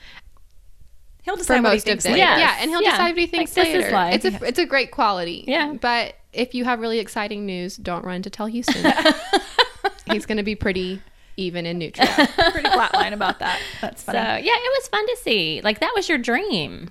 [1.23, 2.13] He'll for decide what he most of thinks them.
[2.13, 2.25] later.
[2.25, 2.39] Yes.
[2.39, 2.91] Yeah, and he'll Yeah.
[2.91, 3.91] decide what he thinks Like, this is later.
[3.95, 4.15] life.
[4.15, 5.43] It's a it's a great quality.
[5.47, 5.73] Yeah.
[5.73, 8.91] but if you have really exciting news, don't run to tell Houston.
[10.11, 11.01] He's going to be pretty
[11.37, 12.07] even and neutral.
[12.07, 13.59] Pretty flat line about that.
[13.81, 14.45] That's So funny.
[14.45, 15.61] yeah, it was fun to see.
[15.63, 16.89] Like that was your dream.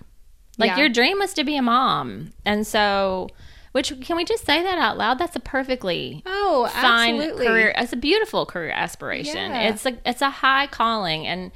[0.57, 0.79] Like Yeah.
[0.79, 3.29] your dream was to be a mom, and so.
[3.73, 5.19] Which can we just say that out loud?
[5.19, 7.47] That's a perfectly Oh, fine absolutely.
[7.47, 7.75] career.
[7.77, 9.37] It's a beautiful career aspiration.
[9.53, 9.69] Yeah.
[9.69, 11.53] It's a it's a high calling, and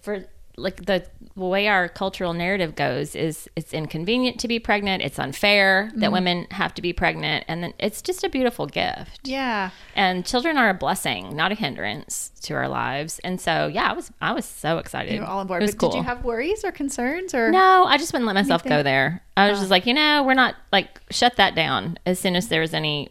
[0.00, 0.24] for
[0.58, 5.02] like the way our cultural narrative goes is it's inconvenient to be pregnant.
[5.02, 6.00] It's unfair Mm-hmm.
[6.00, 9.20] that women have to be pregnant, and then it's just a beautiful gift.
[9.24, 9.70] Yeah.
[9.94, 13.18] And children are a blessing, not a hindrance to our lives.
[13.22, 15.12] And so yeah, I was I was so excited.
[15.14, 15.60] You were all on board.
[15.64, 15.90] But cool.
[15.90, 19.22] did you have worries or concerns or No, I just wouldn't let myself go there.
[19.36, 19.62] I was Oh.
[19.62, 22.72] just like, you know, we're not like shut that down as soon as there was
[22.72, 23.10] any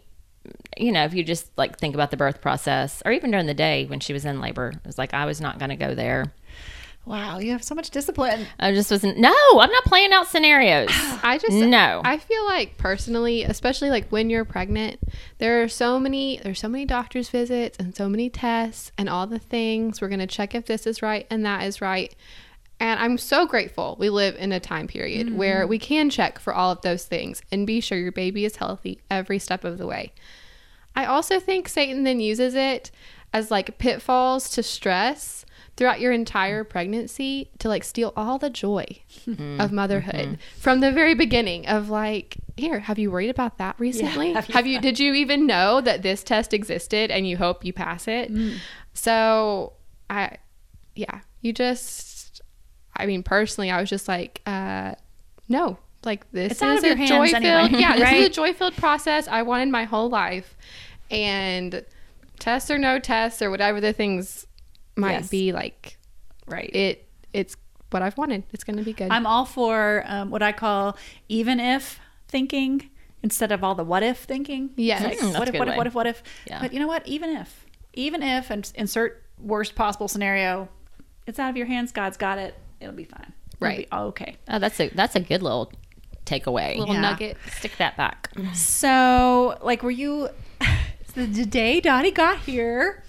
[0.77, 3.53] you know, if you just like think about the birth process or even during the
[3.53, 5.95] day when she was in labor, it was like I was not going to go
[5.95, 6.25] there.
[7.05, 8.47] Wow, you have so much discipline.
[8.59, 10.89] I just wasn't No, I'm not playing out scenarios.
[10.91, 12.01] I just No.
[12.03, 14.99] I feel like personally, especially like when you're pregnant,
[15.37, 19.27] there are so many there's so many doctor's visits and so many tests and all
[19.27, 20.01] the things.
[20.01, 22.13] We're gonna check if this is right and that is right.
[22.79, 25.69] And I'm so grateful we live in a time period where mm-hmm.
[25.69, 28.99] we can check for all of those things and be sure your baby is healthy
[29.09, 30.11] every step of the way.
[30.95, 32.89] I also think Satan then uses it
[33.31, 35.44] as like pitfalls to stress
[35.77, 38.85] throughout your entire pregnancy to like steal all the joy
[39.27, 39.59] mm-hmm.
[39.59, 40.15] of motherhood.
[40.15, 40.59] Mm-hmm.
[40.59, 44.33] From the very beginning of like here have you worried about that recently?
[44.33, 47.65] have have, you you, did you even know that this test existed and you hope
[47.65, 48.33] you pass it?
[48.33, 48.57] Mm.
[48.93, 49.73] So
[50.09, 50.37] i
[50.95, 52.41] yeah you just
[52.95, 54.93] i mean personally i was just like uh
[55.49, 58.53] no like this It's out is a joy filled anyway, yeah this is a joy
[58.53, 60.55] filled process I wanted my whole life.
[61.11, 61.85] And
[62.39, 64.44] tests or no tests or whatever the things
[64.95, 65.29] might Yes.
[65.29, 65.97] be like
[66.47, 66.69] Right.
[66.75, 67.55] it it's
[67.91, 68.43] what I've wanted.
[68.53, 69.09] It's gonna be good.
[69.11, 70.97] I'm all for um, what I call
[71.29, 72.89] even if thinking
[73.23, 74.69] instead of all the what if thinking.
[74.75, 75.03] Yes.
[75.03, 76.23] Like, Mm, that's what if, good what if, what if, what if?
[76.47, 76.61] Yeah.
[76.61, 77.07] But you know what?
[77.07, 80.69] Even if, even if, and insert worst possible scenario,
[81.27, 81.91] it's out of your hands.
[81.91, 82.53] God's got it.
[82.79, 83.33] It'll be fine.
[83.53, 83.89] It'll Right.
[83.89, 84.35] be okay.
[84.49, 85.71] Oh, that's a that's a good little
[86.25, 86.77] takeaway.
[86.77, 87.01] Little Yeah.
[87.01, 87.37] nugget.
[87.57, 88.29] Stick that back.
[88.53, 90.29] So, like, were you?
[91.15, 93.03] the, the day Dottie got here.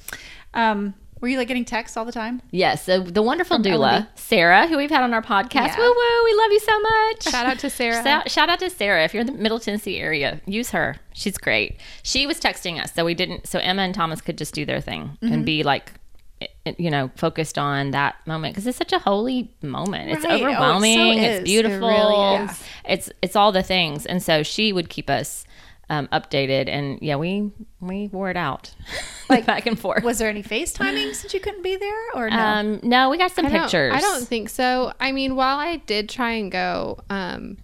[0.55, 2.43] Um, were you like getting texts all the time?
[2.51, 4.07] Yes, so the wonderful From doula.
[4.17, 5.69] Sarah, who we've had on our podcast.
[5.69, 5.79] Yeah.
[5.79, 7.23] Woo woo, we love you so much.
[7.25, 8.03] Shout out to Sarah.
[8.03, 9.05] Shout, shout out to Sarah.
[9.05, 10.97] If you're in the Middle Tennessee area, use her.
[11.15, 11.81] She's great.
[12.03, 13.47] She was texting us, so we didn't.
[13.47, 15.33] So Emma and Thomas could just do their thing Mm-hmm.
[15.33, 15.93] and be like,
[16.79, 20.11] you know, focused on that moment because it's such a holy moment.
[20.11, 20.33] It's Right.
[20.33, 21.19] Oh, it so overwhelming.
[21.19, 21.89] it's beautiful.
[21.89, 22.49] It really.
[22.85, 25.47] It's it's all the things, and so she would keep us.
[25.89, 28.75] Um, updated and yeah, we we wore it out,
[29.29, 30.03] like back and forth.
[30.03, 32.37] Was there any FaceTiming since you couldn't be there, or no?
[32.37, 33.93] Um, no, we got some I don't- pictures.
[33.95, 34.93] I don't think so.
[34.99, 37.59] I mean, while I did try and go, um,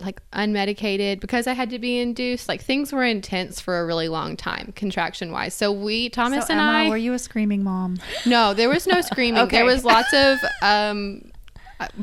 [0.00, 4.08] like unmedicated because I had to be induced, like things were intense for a really
[4.08, 5.54] long time, contraction wise.
[5.54, 7.96] So we, Thomas So, and Emma, I, were you a screaming mom?
[8.26, 9.40] no, there was no screaming.
[9.44, 9.56] Okay.
[9.58, 11.30] There was lots of um,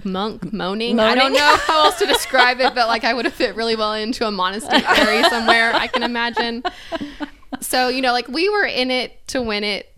[0.05, 0.99] monk moaning.
[0.99, 3.75] I don't know how else to describe it, but like I would have fit really
[3.75, 4.81] well into a monastery
[5.29, 5.73] somewhere.
[5.73, 6.63] I can imagine.
[7.59, 9.93] So you know, like we were in it to win it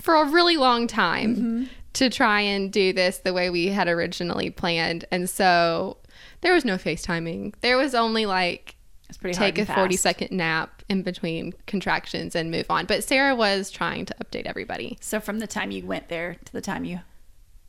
[0.00, 1.64] for a really long time Mm-hmm.
[1.94, 5.98] to try and do this the way we had originally planned, and so
[6.40, 7.54] there was no FaceTiming.
[7.60, 8.76] There was only like
[9.08, 10.02] It's pretty take a hard and 40 fast.
[10.02, 12.86] second nap in between contractions and move on.
[12.86, 14.96] But Sarah was trying to update everybody.
[15.00, 17.00] So from the time you went there to the time you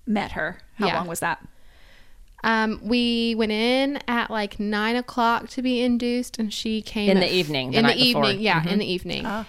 [0.10, 0.98] met her, how Yeah.
[0.98, 1.39] long was that?
[2.43, 7.17] Um, we went in at like nine o'clock to be induced, and she came In
[7.17, 8.26] at- the evening, the in the night before.
[8.26, 8.72] evening, yeah, Mhm.
[8.72, 9.45] in the evening, Oh.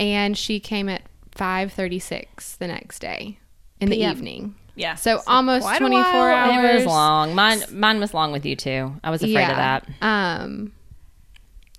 [0.00, 3.38] and she came at five thirty six the next day
[3.80, 4.54] in the evening.
[4.76, 4.94] Yeah.
[4.94, 6.70] So, almost twenty four hours.
[6.70, 7.34] It was long.
[7.34, 8.94] Mine mine was long with you too.
[9.02, 9.88] I was afraid of that.
[10.00, 10.70] Um,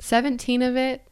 [0.02, 1.08] seventeen of it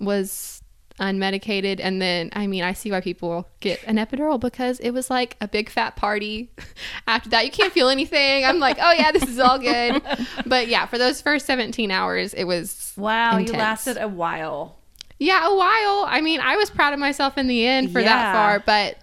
[0.00, 0.62] was
[1.00, 5.10] unmedicated, and then I mean, I see why people get an epidural because it was
[5.10, 6.50] like a big fat party.
[7.06, 8.44] After that, you can't feel anything.
[8.44, 10.02] I'm like, oh yeah, this is all good.
[10.46, 14.76] But yeah, for those first seventeen hours, it was Wow, you lasted a while.
[15.18, 16.06] yeah a while.
[16.08, 18.14] I mean, I was proud of myself in the end for Yeah.
[18.14, 18.98] that far, but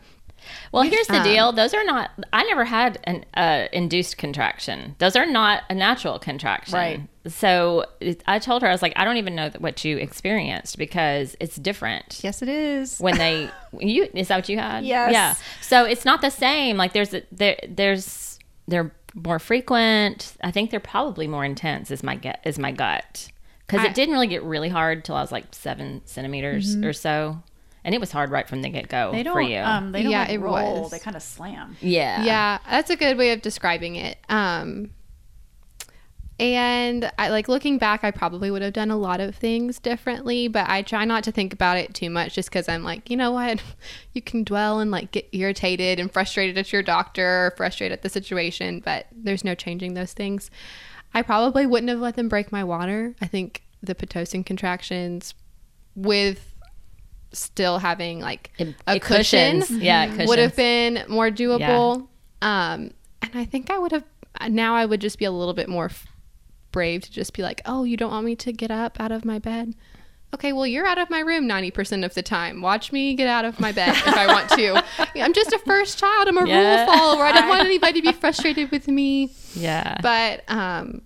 [0.71, 1.51] Well, here's the um, deal.
[1.51, 2.11] Those are not.
[2.31, 4.95] I never had an uh, induced contraction.
[4.99, 6.73] Those are not a natural contraction.
[6.75, 7.01] Right.
[7.27, 10.77] So it, I told her I was like, I don't even know what you experienced
[10.77, 12.21] because it's different.
[12.23, 12.99] Yes, it is.
[12.99, 14.85] When they you is that what you had?
[14.85, 15.11] Yes.
[15.11, 15.35] Yeah.
[15.61, 16.77] So it's not the same.
[16.77, 20.33] Like there's a, there there's they're more frequent.
[20.41, 21.91] I think they're probably more intense.
[21.91, 23.29] Is my gut is my gut
[23.67, 26.93] because I- it didn't really get really hard till I was like seven centimeters or
[26.93, 27.43] so,
[27.83, 29.11] and it was hard right from the get go.
[29.11, 29.59] They for you.
[29.59, 30.81] Um, they don't Yeah, like it roll.
[30.83, 30.91] was.
[30.91, 31.77] They kind of slam.
[31.81, 32.23] yeah.
[32.23, 34.17] Yeah, that's a good way of describing it.
[34.29, 34.91] Um,
[36.39, 40.47] and I like looking back, I probably would have done a lot of things differently,
[40.47, 43.17] but I try not to think about it too much just because I'm like, you
[43.17, 43.61] know what?
[44.13, 48.01] You can dwell and like get irritated and frustrated at your doctor or frustrated at
[48.01, 50.51] the situation, but there's no changing those things.
[51.13, 53.15] I probably wouldn't have let them break my water.
[53.21, 55.33] I think the Pitocin contractions
[55.95, 56.50] with
[57.33, 59.83] still having like It- a it cushion cushions.
[59.83, 62.07] Yeah, it would have been more doable.
[62.41, 62.91] Um,
[63.21, 64.03] and I think I would have
[64.49, 66.07] now I would just be a little bit more f-
[66.71, 69.23] brave to just be like, "Oh, you don't want me to get up out of
[69.25, 69.75] my bed?"
[70.33, 72.61] Okay, well, you're out of my room 90% of the time.
[72.61, 74.81] Watch me get out of my bed if I want to.
[75.21, 76.29] I'm just a first child.
[76.29, 76.85] I'm a Yeah.
[76.85, 77.23] rule follower.
[77.25, 79.29] I don't want anybody to be frustrated with me.
[79.55, 79.97] Yeah.
[80.01, 81.01] But um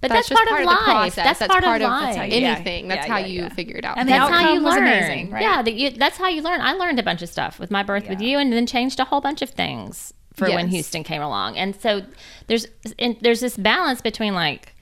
[0.00, 0.84] But that's, that's, just part, of the life.
[0.84, 1.14] process.
[1.24, 2.02] That's, That's part, part of of- life.
[2.04, 2.54] that's how you- yeah.
[2.54, 2.88] anything.
[2.88, 3.48] That's Yeah, how yeah, you yeah.
[3.48, 3.98] figure it out.
[3.98, 4.78] And the that's how you learn.
[4.78, 5.42] amazing, right?
[5.42, 6.60] Yeah, that you, that's how you learn.
[6.60, 9.04] I learned a bunch of stuff with my birth with you, and then changed a
[9.04, 11.56] whole bunch of things for when Houston came along.
[11.58, 12.02] And so
[12.46, 12.66] there's
[12.98, 14.74] and there's this balance between like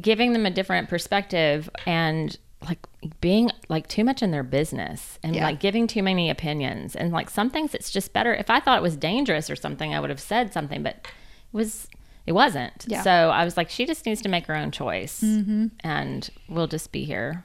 [0.00, 2.78] giving them a different perspective and like
[3.20, 5.44] being like too much in their business and Yeah.
[5.44, 8.78] like giving too many opinions and like some things it's just better if i thought
[8.78, 11.06] it was dangerous or something i would have said something but it
[11.52, 11.88] was
[12.26, 13.02] it wasn't Yeah.
[13.02, 16.90] so i was like she just needs to make her own choice and we'll just
[16.92, 17.44] be here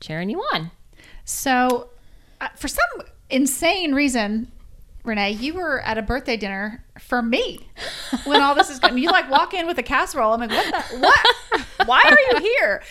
[0.00, 0.70] cheering you on
[1.24, 1.88] So,
[2.40, 2.84] uh, for some
[3.30, 4.50] insane reason,
[5.04, 7.60] Renee, you were at a birthday dinner for me
[8.24, 8.96] when all this is going.
[8.98, 10.32] You like walk in with a casserole.
[10.34, 10.84] I'm like, what?
[10.90, 11.66] The, what?
[11.86, 12.82] Why are you here?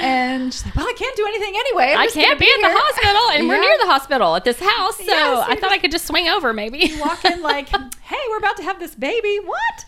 [0.00, 1.92] And she's like, well, I can't do anything anyway.
[1.92, 4.60] I'm I can't gonna be, at the hospital, and we're near the hospital at this
[4.60, 6.78] house, so Yes, I you thought I could just swing over, maybe.
[6.78, 7.68] You walk in like,
[8.02, 9.38] hey, we're about to have this baby.
[9.44, 9.84] What?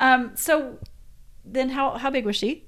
[0.00, 0.32] Um.
[0.34, 0.78] So
[1.44, 2.64] then, how how big was she?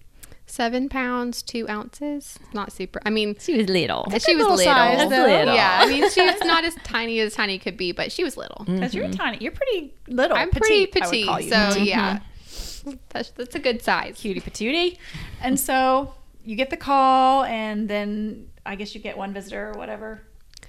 [0.46, 2.38] Seven pounds, two ounces.
[2.52, 3.00] Not super.
[3.06, 4.06] I mean, she was little.
[4.10, 4.64] she was little little.
[4.74, 5.24] size, though.
[5.24, 5.54] Little.
[5.54, 8.36] Yeah, I mean, she was not as tiny as tiny could be, but she was
[8.36, 8.64] little.
[8.66, 9.38] Because you're tiny.
[9.40, 10.36] You're pretty little.
[10.36, 11.74] I'm pretty petite, I would petite, call you.
[11.74, 12.20] so yeah,
[13.10, 14.16] that's, that's a good size.
[14.18, 14.96] cutie patootie.
[15.40, 19.78] And so you get the call, and then I guess you get one visitor or
[19.78, 20.22] whatever.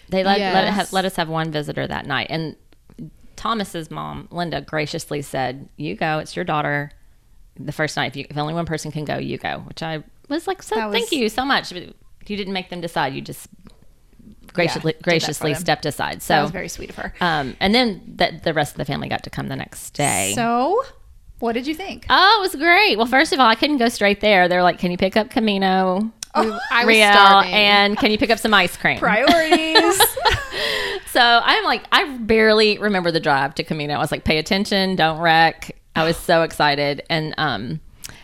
[0.09, 2.55] They let let, it have, let us have one visitor that night, and
[3.35, 6.19] Thomas's mom, Linda, graciously said, "You go.
[6.19, 6.91] It's your daughter.
[7.59, 10.03] The first night, if, you, if only one person can go, you go." Which I
[10.29, 13.13] was like, "So That thank was- you so much." You didn't make them decide.
[13.13, 13.47] You just
[14.53, 16.15] graciously did that for graciously stepped aside.
[16.15, 17.13] that So, was very sweet of her.
[17.21, 20.31] um, and then the, the rest of the family got to come the next day.
[20.35, 20.83] So,
[21.39, 22.05] what did you think?
[22.09, 22.97] Oh, it was great.
[22.97, 24.47] Well, first of all, I couldn't go straight there.
[24.47, 27.53] They're like, "Can you pick up Camino, Oh, I was Riel, starving.
[27.53, 29.99] and can you pick up some ice cream?" Priorities.
[31.11, 33.93] So I'm like, I barely remember the drive to Camino.
[33.93, 37.79] I was like, "Pay attention, don't wreck." I was so excited, and um,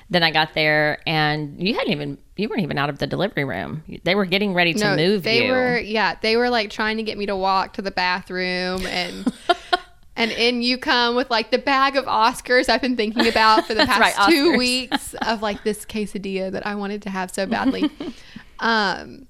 [0.09, 3.45] then I got there, and you hadn't even you weren't even out of the delivery
[3.45, 3.83] room.
[4.03, 5.51] They were getting ready to no, move they you.
[5.53, 9.31] were yeah, they were like trying to get me to walk to the bathroom and
[10.21, 13.73] and in you come with like the bag of Oscars I've been thinking about for
[13.73, 14.57] the past right, two Oscars.
[14.57, 17.89] weeks of like this quesadilla that I wanted to have so badly.
[18.59, 19.27] um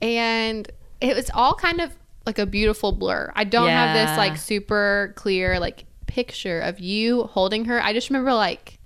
[0.00, 1.92] and it was all kind of
[2.24, 3.30] like a beautiful blur.
[3.36, 7.80] I don't have this like super clear like picture of you holding her.
[7.82, 8.78] I just remember like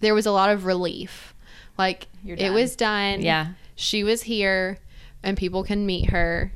[0.00, 1.34] there was a lot of relief.
[1.76, 3.22] Like You're it was done.
[3.22, 3.48] Yeah.
[3.76, 4.78] She was here
[5.22, 6.52] and people can meet her.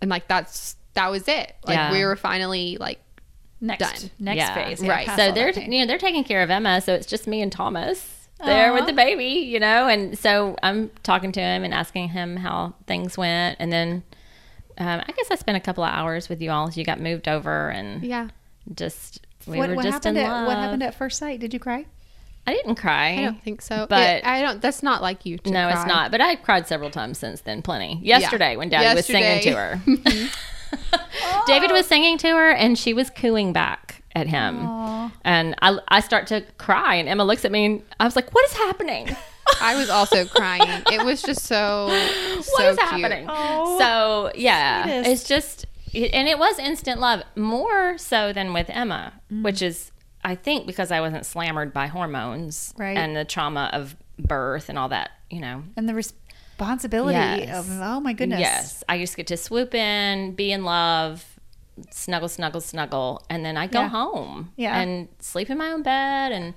[0.00, 1.54] And like that's that was it.
[1.64, 1.92] Like Yeah.
[1.92, 2.98] we were finally like
[3.62, 4.10] next Done.
[4.18, 4.54] next Yeah.
[4.54, 4.82] phase.
[4.82, 5.08] Yeah, Right.
[5.16, 8.28] so they're you know they're taking care of Emma, so it's just me and Thomas
[8.44, 8.74] there Aw.
[8.74, 12.74] with the baby, you know, and so I'm talking to him and asking him how
[12.86, 14.02] things went, and then
[14.78, 17.28] um, I guess I spent a couple of hours with you all you got moved
[17.28, 18.28] over, and yeah.
[18.74, 20.46] just we what, were what just happened in at, love.
[20.46, 21.40] what happened at first sight?
[21.40, 21.86] Did you cry?
[22.44, 23.18] I didn't cry.
[23.18, 23.86] I don't think so.
[23.88, 26.10] But- It- I don't that's not like you no, it's not.
[26.10, 27.62] But I cried several times since then.
[27.62, 28.00] Plenty.
[28.02, 29.80] Yesterday when Daddy was singing to her.
[31.46, 34.56] David was singing to her, and she was cooing back at him.
[35.24, 38.32] And I, I start to cry, and Emma looks at me, and I was like,
[38.34, 39.08] "What is happening?
[39.60, 40.82] I was also crying.
[40.92, 41.86] It was just so
[42.36, 42.80] What so is cute.
[42.80, 45.10] happening?" Oh, so yeah, sweetest.
[45.10, 49.42] it's just, it, and it was instant love more so than with Emma, Mm.
[49.42, 49.90] which is,
[50.24, 52.96] I think, because I wasn't slammered by hormones Right.
[52.96, 55.10] and the trauma of birth and all that.
[55.30, 55.94] You know, and the
[56.62, 57.14] responsibility
[57.46, 57.58] Yes.
[57.58, 58.40] of oh my goodness.
[58.40, 61.24] Yes, I used to get to swoop in, be in love,
[61.90, 63.88] snuggle, snuggle, snuggle, and then I go Yeah.
[63.88, 64.78] home Yeah.
[64.80, 66.54] and sleep in my own bed, and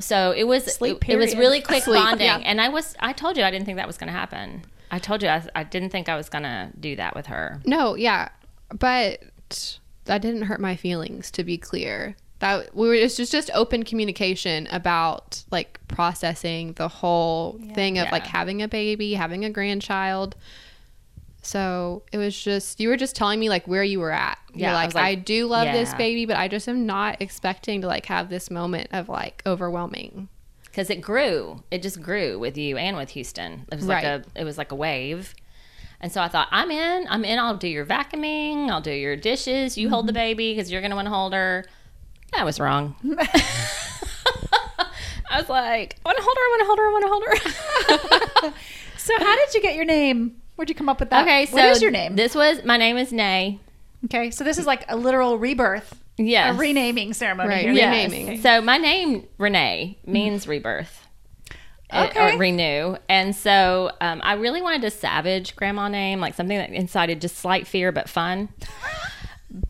[0.00, 0.64] so it was.
[0.64, 2.38] Sleep, it, it was really quick Sleep, bonding, yeah.
[2.44, 2.94] and I was.
[3.00, 4.62] I told you I didn't think that was going to happen.
[4.90, 7.60] I told you I, I didn't think I was going to do that with her.
[7.64, 8.28] No, yeah.
[8.76, 9.22] But
[10.04, 12.16] that didn't hurt my feelings to be clear.
[12.44, 18.12] That we were it's just just open communication about like processing the whole thing of
[18.12, 20.36] like having a baby, having a grandchild.
[21.40, 24.38] So it was just you were just telling me like where you were at.
[24.52, 26.84] Yeah, You're I like, was like, I do love this baby, but I just am
[26.84, 30.28] not expecting to like have this moment of like overwhelming.
[30.74, 31.62] because it grew.
[31.70, 33.64] It just grew with you and with Houston.
[33.70, 35.34] It was like a it was like a wave.
[36.00, 37.06] And so I thought, I'm in.
[37.08, 37.38] I'm in.
[37.38, 38.68] I'll do your vacuuming.
[38.68, 39.78] I'll do your dishes.
[39.78, 40.18] You hold the mm-hmm.
[40.18, 41.64] baby because you're gonna want to hold her.
[42.36, 42.94] I was wrong.
[45.30, 46.42] I was like, I want to hold her.
[46.42, 46.84] I want to hold her.
[46.86, 48.58] I want to hold her.
[48.96, 50.40] So how did you get your name?
[50.56, 51.22] Where'd you come up with that?
[51.26, 52.16] okay, so what is your name?
[52.16, 53.60] This was my name is Nay.
[54.06, 56.54] okay, so this is like a literal rebirth, Yes.
[56.54, 57.50] a renaming ceremony.
[57.50, 57.72] Right, here.
[57.74, 58.10] Yes.
[58.10, 58.40] renaming.
[58.40, 61.06] So my name Renee means rebirth.
[61.90, 62.34] Uh, Okay.
[62.34, 62.96] Or renew.
[63.10, 67.36] And so um, I really wanted a savage grandma name, like something that incited just
[67.36, 68.48] slight fear but fun.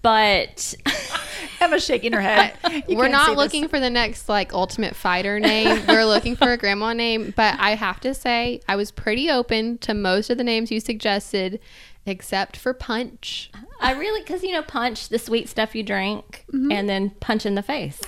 [0.01, 0.75] But
[1.61, 2.55] Emma's shaking her head.
[2.89, 3.37] You We're can't see not this.
[3.37, 5.85] looking for the next like ultimate fighter name.
[5.87, 7.33] We're looking for a grandma name.
[7.37, 10.81] But I have to say, I was pretty open to most of the names you
[10.81, 11.61] suggested,
[12.07, 13.51] except for Punch.
[13.81, 16.71] I really, because you know, punch the sweet stuff you drink Mm-hmm.
[16.73, 18.01] and then punch in the face,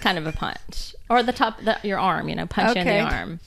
[0.00, 0.94] kind of a punch.
[1.10, 3.40] Or the top, the, your arm, you know, punch in the arm.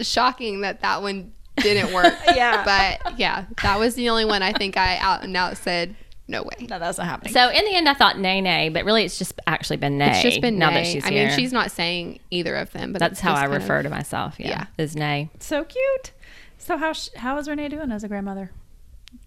[0.00, 2.14] Shocking that that one didn't work.
[2.34, 2.64] Yeah.
[2.64, 5.94] But yeah, that was the only one I think I out and out said,
[6.28, 6.66] no way.
[6.68, 7.32] No, that's not happening.
[7.32, 10.10] So in the end, I thought nay, nay, but really it's just actually been nay.
[10.12, 10.82] It's just been now nay.
[10.82, 11.28] that she's I here.
[11.28, 14.36] mean, she's not saying either of them, but That's how I refer of- to myself.
[14.38, 14.66] Yeah, yeah.
[14.84, 15.30] is nay.
[15.38, 16.12] so cute.
[16.58, 18.50] So how sh- how is Renee doing as a grandmother?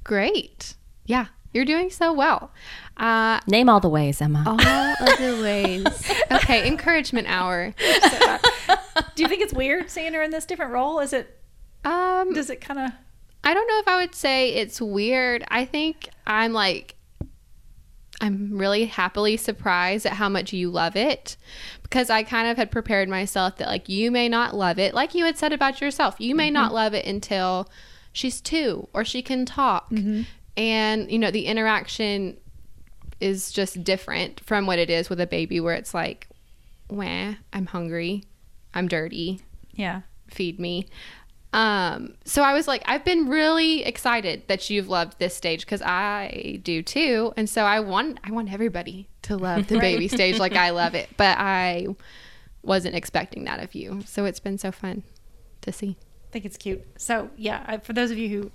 [0.04, 0.76] Great.
[1.06, 2.52] Yeah, you're doing so well.
[2.98, 4.44] Uh, Name all the ways, Emma.
[4.46, 4.56] all
[5.08, 6.12] of the ways.
[6.32, 7.74] Okay, encouragement hour.
[9.16, 11.00] Do you think it's weird seeing her in this different role?
[11.00, 11.40] Is it
[11.86, 12.92] Um, does it kind of
[13.44, 15.44] I don't know if I would say it's weird.
[15.50, 16.96] I think I'm like,
[18.20, 21.38] I'm really happily surprised at how much you love it
[21.84, 25.14] because I kind of had prepared myself that, like, you may not love it, like
[25.14, 26.16] you had said about yourself.
[26.20, 26.76] You may not mm-hmm.
[26.76, 27.70] love it until
[28.12, 29.92] she's two or she can talk.
[29.92, 30.24] Mm-hmm.
[30.58, 32.38] And, you know, the interaction
[33.20, 36.28] is just different from what it is with a baby, where it's like,
[36.90, 38.24] wah, I'm hungry,
[38.74, 39.42] I'm dirty,
[39.74, 40.02] yeah?
[40.30, 40.88] feed me.
[41.54, 45.82] Um, so I was like, I've been really excited that you've loved this stage because
[45.82, 50.40] I do too, and so I want I want everybody to love the baby stage
[50.40, 51.88] like I love it, but I
[52.62, 54.02] wasn't expecting that of you.
[54.06, 55.04] So it's been so fun
[55.62, 55.98] to see.
[56.28, 56.84] I think it's cute.
[56.98, 58.52] So yeah, I, for those of you who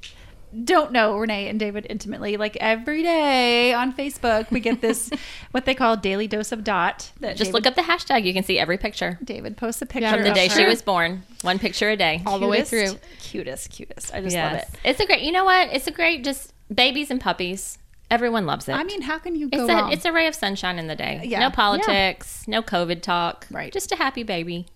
[0.64, 5.10] don't know Renee and David intimately, like every day on Facebook, we get this
[5.50, 7.10] what they call daily dose of dot.
[7.20, 8.24] That Just David, look up the hashtag.
[8.24, 10.82] You can see every picture David posts a picture From the of day she was
[10.82, 11.22] born.
[11.42, 12.22] One picture a day.
[12.26, 12.98] all the way through.
[13.20, 14.14] Cutest, cutest.
[14.14, 14.68] I just love it.
[14.84, 15.22] It's a great.
[15.22, 15.70] You know what?
[15.72, 17.78] It's a great just babies and puppies.
[18.10, 18.72] Everyone loves it.
[18.72, 19.92] I mean, how can you go it's a wrong?
[19.92, 21.22] it's a ray of sunshine in the day.
[21.24, 21.40] Yeah.
[21.40, 22.46] No politics.
[22.46, 23.46] No COVID talk.
[23.50, 23.72] Right.
[23.72, 24.66] Just a happy baby.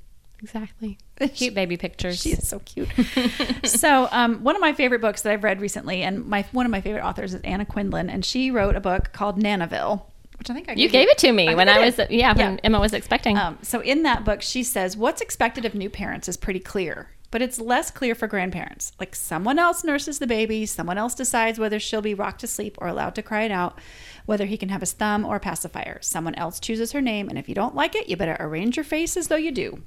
[0.42, 0.98] Exactly.
[1.34, 2.20] Cute baby pictures.
[2.20, 2.88] She is so cute.
[3.64, 6.70] so, um, one of my favorite books that I've read recently, and my one of
[6.72, 10.02] my favorite authors is Anna Quindlen, and she wrote a book called Nanaville,
[10.38, 12.54] which I think I you gave it to me I when I was yeah when
[12.54, 12.60] Yeah.
[12.64, 13.38] Emma was expecting.
[13.38, 17.08] Um, so in that book, she says what's expected of new parents is pretty clear,
[17.30, 18.92] but it's less clear for grandparents.
[19.00, 22.76] Like someone else nurses the baby, someone else decides whether she'll be rocked to sleep
[22.78, 23.78] or allowed to cry it out,
[24.26, 25.98] whether he can have his thumb or a pacifier.
[26.02, 28.84] Someone else chooses her name, and if you don't like it, you better arrange your
[28.84, 29.82] face as though you do.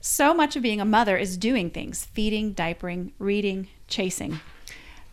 [0.00, 4.40] So much of being a mother is doing things feeding, diapering, reading, chasing.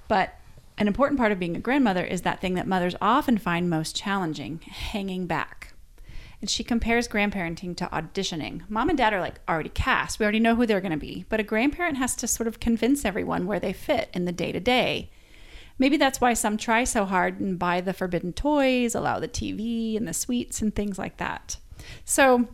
[0.07, 0.35] But
[0.77, 3.95] an important part of being a grandmother is that thing that mothers often find most
[3.95, 5.73] challenging hanging back.
[6.41, 8.69] And she compares grandparenting to auditioning.
[8.69, 11.25] Mom and dad are like already cast, we already know who they're going to be.
[11.29, 14.51] But a grandparent has to sort of convince everyone where they fit in the day
[14.51, 15.09] to day.
[15.77, 19.97] Maybe that's why some try so hard and buy the forbidden toys, allow the TV
[19.97, 21.57] and the sweets and things like that.
[22.05, 22.47] So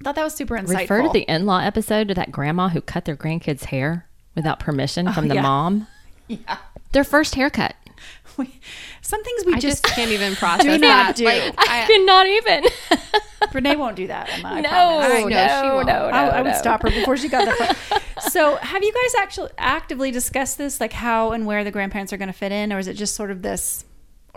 [0.00, 0.80] I thought that was super insightful.
[0.80, 5.08] Refer to the in-law episode to that grandma who cut their grandkids' hair without permission
[5.08, 5.42] oh, from the Oh, yeah.
[5.42, 5.86] mom.
[6.28, 6.58] Yeah.
[6.92, 7.74] Their first haircut.
[8.38, 8.60] We-
[9.02, 11.16] Some things we I just, just can't even process Do not that.
[11.16, 11.24] do.
[11.24, 12.64] Like, I I, cannot even.
[13.52, 14.28] Renee won't do that.
[14.32, 15.06] Emma, I no, promise.
[15.10, 15.86] I know no, she won't.
[15.86, 16.58] no, I, I would no.
[16.58, 18.00] stop her before she got that far.
[18.30, 22.16] so, have you guys actually actively discussed this, like how and where the grandparents are
[22.16, 23.84] going to fit in, or is it just sort of this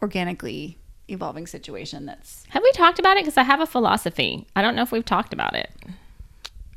[0.02, 3.24] organically evolving situation that's Have we talked about it?
[3.24, 4.48] Because I have a philosophy.
[4.56, 5.70] I don't know if we've talked about it.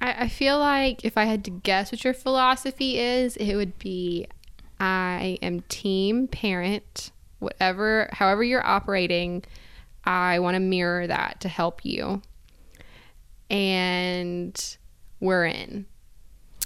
[0.01, 3.78] I, I feel like if I had to guess what your philosophy is, it would
[3.78, 4.26] be
[4.81, 9.45] I am team parent, whatever, however you're operating,
[10.05, 12.22] I want to mirror that to help you.
[13.51, 14.77] And
[15.20, 15.87] we're in.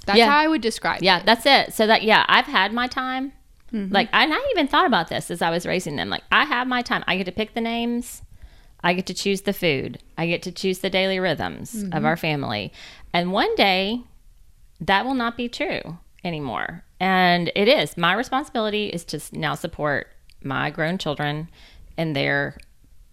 [0.07, 0.31] That's Yeah.
[0.31, 1.27] how I would describe Yeah, it.
[1.27, 1.75] that's it.
[1.75, 3.33] So that yeah, I've had my time.
[3.73, 3.93] Mm-hmm.
[3.93, 6.09] Like and I even thought about this as I was raising them.
[6.09, 7.05] Like I have my time.
[7.07, 8.23] I get to pick the names.
[8.83, 9.99] I get to choose the food.
[10.17, 12.07] I get to choose the daily rhythms of mm-hmm.
[12.07, 12.73] our family.
[13.13, 14.03] And one day
[14.81, 16.85] that will not be true anymore.
[17.01, 17.97] And it is.
[17.97, 20.09] My responsibility is to now support
[20.43, 21.49] my grown children
[21.97, 22.57] and their,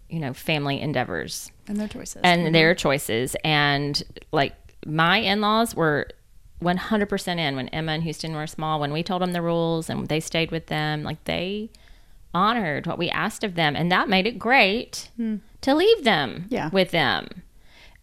[0.09, 2.21] you know, family endeavors and their choices.
[2.23, 2.53] and mm-hmm.
[2.53, 3.35] their choices.
[3.43, 4.53] And like
[4.85, 6.07] my in laws were
[6.61, 8.79] 100% in when Emma and Houston were small.
[8.79, 11.69] When we told them the rules and they stayed with them, like they
[12.33, 13.75] honored what we asked of them.
[13.75, 15.37] And that made it great hmm.
[15.61, 16.69] to leave them Yeah.
[16.69, 17.27] with them.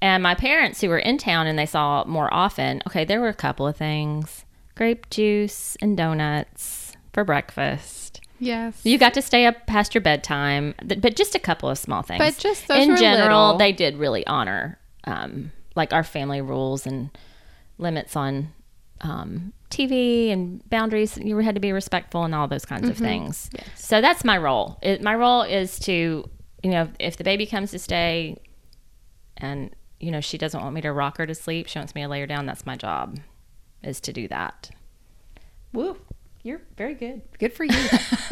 [0.00, 3.28] And my parents, who were in town and they saw more often, okay, there were
[3.28, 4.44] a couple of things
[4.74, 8.20] grape juice and donuts for breakfast.
[8.38, 8.80] Yes.
[8.84, 12.18] You got to stay up past your bedtime, but just a couple of small things.
[12.18, 13.58] But just those in general, little.
[13.58, 17.16] they did really honor um, like our family rules and
[17.78, 18.52] limits on
[19.02, 21.16] um, TV and boundaries.
[21.18, 23.50] You had to be respectful and all those kinds of things.
[23.76, 24.78] So that's my role.
[24.82, 26.28] It, my role is to,
[26.62, 28.38] you know, if the baby comes to stay,
[29.36, 32.02] and you know she doesn't want me to rock her to sleep, she wants me
[32.02, 32.46] to lay her down.
[32.46, 33.18] That's my job,
[33.82, 34.70] is to do that.
[35.72, 35.96] Woo,
[36.42, 37.22] you're very good.
[37.38, 37.70] Good for you.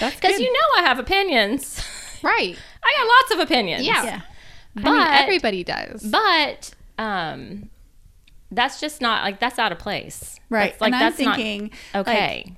[0.00, 1.82] That's Because you know I have opinions.
[2.22, 2.56] right.
[2.82, 3.86] I got lots of opinions.
[3.86, 4.04] Yeah.
[4.04, 4.20] yeah.
[4.74, 6.02] But I mean, everybody does.
[6.02, 7.70] but um
[8.50, 10.38] that's just not like that's out of place.
[10.50, 10.70] Right.
[10.72, 12.56] That's, like and I'm that's thinking, not like, okay.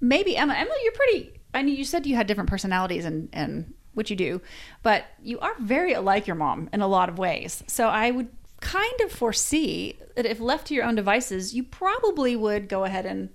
[0.00, 0.54] maybe Emma.
[0.54, 1.32] Emily, you're pretty.
[1.52, 4.40] I mean, you said you had different personalities and and what you do,
[4.82, 7.62] but you are very like your mom in a lot of ways.
[7.66, 8.28] So I would
[8.60, 13.06] kind of foresee that if left to your own devices, you probably would go ahead
[13.06, 13.30] and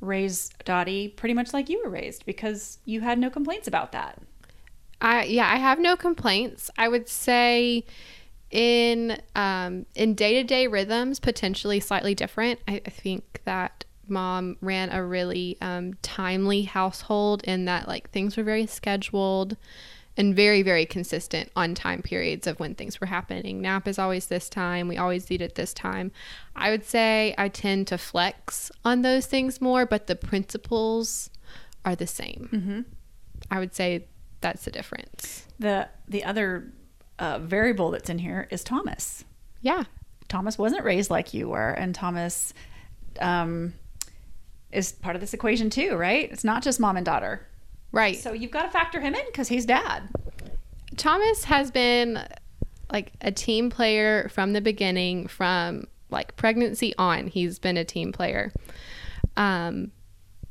[0.00, 4.20] raise Dottie pretty much like you were raised because you had no complaints about that.
[5.00, 6.70] I yeah, I have no complaints.
[6.76, 7.84] I would say
[8.50, 12.60] in um, in day to day rhythms, potentially slightly different.
[12.68, 18.36] I, I think that mom ran a really um, timely household in that like things
[18.36, 19.56] were very scheduled
[20.16, 23.60] and very very consistent on time periods of when things were happening.
[23.60, 24.88] Nap is always this time.
[24.88, 26.12] We always eat at this time.
[26.54, 31.30] I would say I tend to flex on those things more, but the principles
[31.84, 32.48] are the same.
[32.52, 32.80] Mm-hmm.
[33.50, 34.06] I would say
[34.40, 35.46] that's the difference.
[35.58, 36.72] The the other
[37.18, 39.24] uh, variable that's in here is Thomas.
[39.60, 39.84] Yeah.
[40.28, 42.54] Thomas wasn't raised like you were, and Thomas
[43.20, 43.74] um,
[44.72, 46.30] is part of this equation too, right?
[46.32, 47.46] It's not just mom and daughter.
[47.92, 48.18] Right.
[48.18, 50.08] So you've got to factor him in because he's dad.
[50.96, 52.26] Thomas has been
[52.90, 57.28] like a team player from the beginning, from like pregnancy on.
[57.28, 58.52] He's been a team player.
[59.36, 59.92] Um,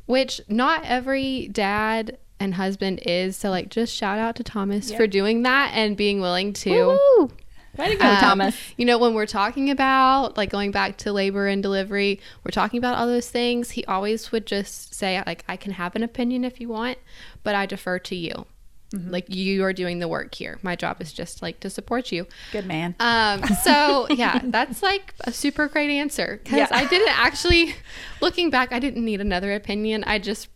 [0.06, 3.38] which not every dad and husband is.
[3.38, 7.00] So, like, just shout out to Thomas for doing that and being willing to.
[7.18, 7.32] Woo!
[7.78, 8.56] Way to go, um, Thomas.
[8.78, 12.78] You know, when we're talking about like going back to labor and delivery, we're talking
[12.78, 13.72] about all those things.
[13.72, 16.98] He always would just say, like, I can have an opinion if you want,
[17.44, 18.46] but I defer to you.
[18.94, 20.60] Like, you are doing the work here.
[20.64, 22.28] My job is just like to support you.
[22.52, 22.94] Good man.
[23.00, 26.68] Um, so yeah, that's like a super great answer because Yeah.
[26.72, 27.74] I didn't actually,
[28.20, 30.04] looking back, I didn't need another opinion.
[30.04, 30.50] I just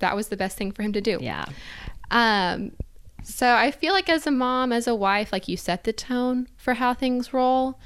[0.00, 1.18] that was the best thing for him to do.
[1.22, 1.44] Yeah.
[2.10, 2.72] Um,
[3.26, 6.46] so I feel like as a mom, as a wife, like you set the tone
[6.56, 7.80] for how things roll,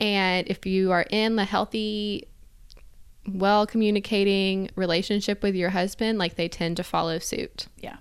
[0.00, 2.28] and if you are in the healthy,
[3.28, 7.96] well communicating relationship with your husband, like they tend to follow suit yeah.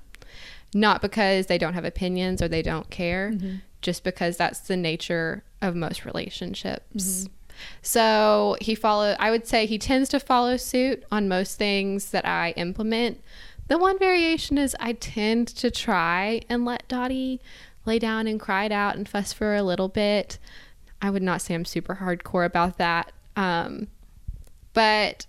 [0.75, 3.55] not because they don't have opinions or they don't care, mm-hmm.
[3.81, 7.23] just because that's the nature of most relationships.
[7.23, 7.33] Mm-hmm.
[7.81, 12.27] So he follow I would say he tends to follow suit on most things that
[12.27, 13.21] I implement.
[13.67, 17.41] The one variation is I tend to try and let Dottie
[17.85, 20.37] lay down and cry it out and fuss for a little bit.
[21.01, 23.11] I would not say I'm super hardcore about that.
[23.35, 23.87] Um,
[24.73, 25.25] but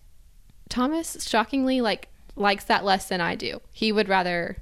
[0.68, 3.60] Thomas shockingly like likes that less than I do.
[3.72, 4.58] He would rather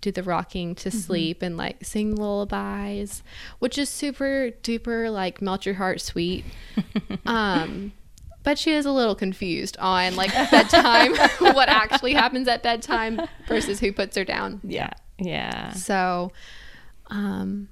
[0.00, 3.22] do the rocking to sleep and like sing lullabies,
[3.58, 6.44] which is super duper like melt your heart sweet.
[7.26, 7.92] um
[8.48, 11.14] but she is a little confused on like bedtime,
[11.54, 14.58] what actually happens at bedtime versus who puts her down.
[14.64, 14.88] Yeah.
[15.18, 15.72] Yeah.
[15.74, 16.32] So
[17.08, 17.68] um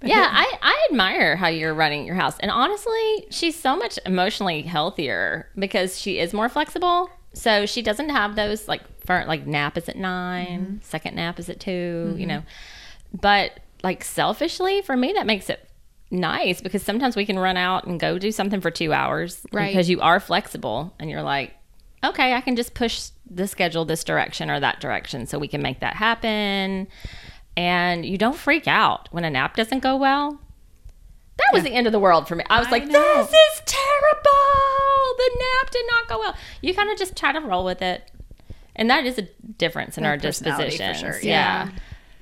[0.00, 2.38] Yeah, I, I admire how you're running your house.
[2.38, 7.10] And honestly, she's so much emotionally healthier because she is more flexible.
[7.32, 11.50] So she doesn't have those like for like nap is at 9 second nap is
[11.50, 12.44] at 2 you know.
[13.20, 15.68] But like selfishly for me that makes it
[16.10, 19.68] nice because sometimes we can run out and go do something for 2 hours Right.
[19.68, 21.54] because you are flexible and you're like
[22.02, 25.60] okay, I can just push the schedule this direction or that direction so we can
[25.60, 26.88] make that happen.
[27.58, 30.40] And you don't freak out when a nap doesn't go well.
[31.36, 32.44] That was the end of the world for me.
[32.48, 33.16] I was I like, know.
[33.22, 35.16] this is terrible.
[35.18, 36.34] The nap did not go well.
[36.62, 38.10] You kind of just try to roll with it.
[38.74, 39.22] And that is a
[39.58, 41.16] difference in our personality for dispositions.
[41.16, 41.66] sure, Yeah.
[41.66, 41.70] yeah.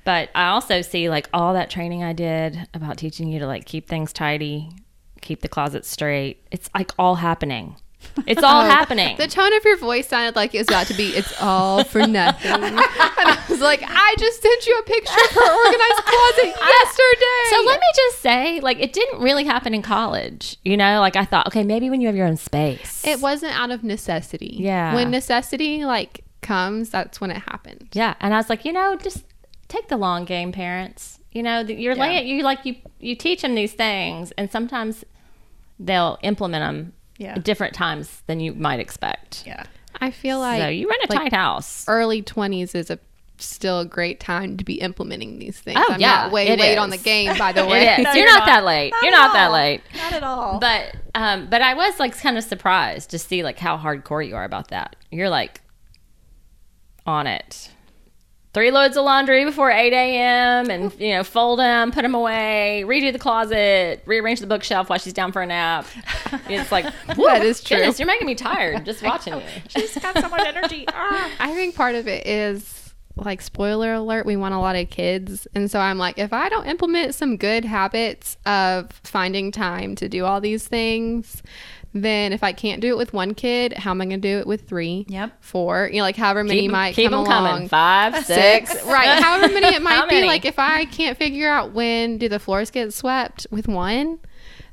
[0.09, 3.65] But I also see like all that training I did about teaching you to like
[3.65, 4.71] keep things tidy,
[5.21, 6.41] keep the closet straight.
[6.49, 7.75] It's like all happening.
[8.25, 9.17] It's all oh, happening.
[9.17, 12.07] The tone of your voice sounded like it was about to be "It's all for
[12.07, 16.59] nothing," and I was like, "I just sent you a picture of her organized closet
[16.67, 20.57] yesterday." So let me just say, like, it didn't really happen in college.
[20.65, 23.05] You know, like I thought, okay, maybe when you have your own space.
[23.05, 24.55] it wasn't out of necessity.
[24.59, 24.95] Yeah.
[24.95, 27.89] when necessity like comes, that's when it happened.
[27.93, 29.23] yeah, and I was like, you know, just
[29.69, 31.19] take the long game, parents.
[31.31, 35.05] You know, that you're laying, you like you you teach them these things, and sometimes
[35.79, 37.35] they'll implement them Yeah.
[37.35, 39.43] at different times than you might expect.
[39.45, 39.63] Yeah.
[40.01, 41.85] I feel like so you run a like, tight house.
[41.87, 42.99] early twenties is a
[43.37, 45.79] still a great time to be implementing these things.
[45.79, 46.77] Oh, I'm yeah, not way late is.
[46.77, 47.95] on the game, by the way.
[47.99, 48.45] No, you're, you're not, not.
[48.47, 48.93] that late.
[49.01, 49.81] you're at not that late.
[49.95, 50.59] Not at all.
[50.59, 54.35] But um, but I was like kind of surprised to see like how hardcore you
[54.35, 54.95] are about that.
[55.11, 55.61] You're like
[57.05, 57.69] on it.
[58.51, 60.71] Three loads of laundry before 8 a.m.
[60.71, 64.97] and you know fold them, put them away, redo the closet, rearrange the bookshelf while
[64.97, 65.85] she's down for a nap.
[66.49, 66.85] It's like
[67.15, 67.77] That is true.
[67.77, 69.41] goodness, you're making me tired just watching you.
[69.67, 70.85] She's got so much energy.
[70.93, 71.31] Ah.
[71.39, 75.45] I think part of it is like spoiler alert, we want a lot of kids.
[75.53, 80.07] And so I'm like, if I don't implement some good habits of finding time to
[80.09, 81.43] do all these things,
[81.93, 84.37] then if I can't do it with one kid, how am I going to do
[84.39, 85.05] it with three?
[85.09, 85.31] Yep.
[85.43, 87.67] Four, you know, like however many Keep, might keep come them along.
[87.69, 88.23] coming.
[88.23, 89.19] six, right?
[89.23, 90.15] However many it How might be.
[90.15, 90.27] many?
[90.27, 94.19] Like if I can't figure out when do the floors get swept with one,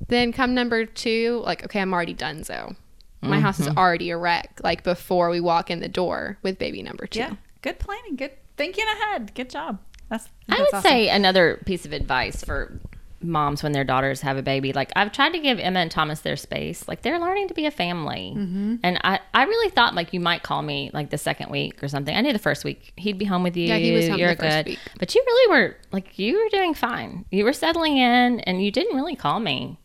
[0.09, 2.45] then come number two, like okay, I'm already done.
[2.45, 2.75] So
[3.23, 3.71] my house Mm-hmm.
[3.71, 4.61] is already a wreck.
[4.62, 7.21] Like before we walk in the door with baby number two.
[7.21, 7.35] Yeah.
[7.62, 8.17] Good planning.
[8.17, 9.35] Good thinking ahead.
[9.35, 9.79] Good job.
[10.11, 10.29] That's.
[10.49, 10.83] I would awesome.
[10.83, 12.79] say another piece of advice for
[13.27, 14.72] moms when their daughters have a baby.
[14.72, 16.87] Like I've tried to give Emma and Thomas their space.
[16.89, 18.77] Like they're learning to be a family, Mm-hmm.
[18.83, 21.89] and I I really thought like you might call me like the second week or
[21.89, 22.14] something.
[22.16, 23.66] I knew the first week he'd be home with you.
[23.68, 24.79] Yeah, he was home You're the first good, week.
[24.99, 27.24] but you really were like you were doing fine.
[27.31, 29.79] You were settling in, and you didn't really call me.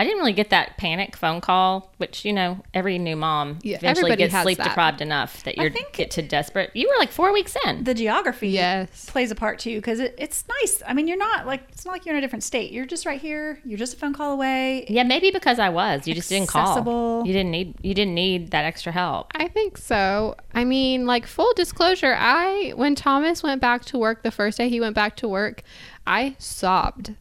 [0.00, 3.76] I didn't really get that panic phone call, which you know every new mom Yeah,
[3.76, 4.68] eventually everybody gets sleep that.
[4.68, 6.70] deprived enough that you're get to desperate.
[6.74, 7.84] You were like four weeks in.
[7.84, 9.04] the geography Yes.
[9.10, 10.82] plays a part too because it, it's nice.
[10.86, 12.72] I mean, you're not like it's not like you're in a different state.
[12.72, 13.60] You're just right here.
[13.62, 14.86] You're just a phone call away.
[14.88, 16.08] Yeah, maybe because I was.
[16.08, 16.62] You just didn't call.
[16.62, 17.22] Accessible.
[17.26, 17.74] You didn't need.
[17.82, 19.30] You didn't need that extra help.
[19.34, 20.34] I think so.
[20.54, 24.70] I mean, like full disclosure, I when Thomas went back to work the first day
[24.70, 25.62] he went back to work,
[26.06, 27.16] I sobbed.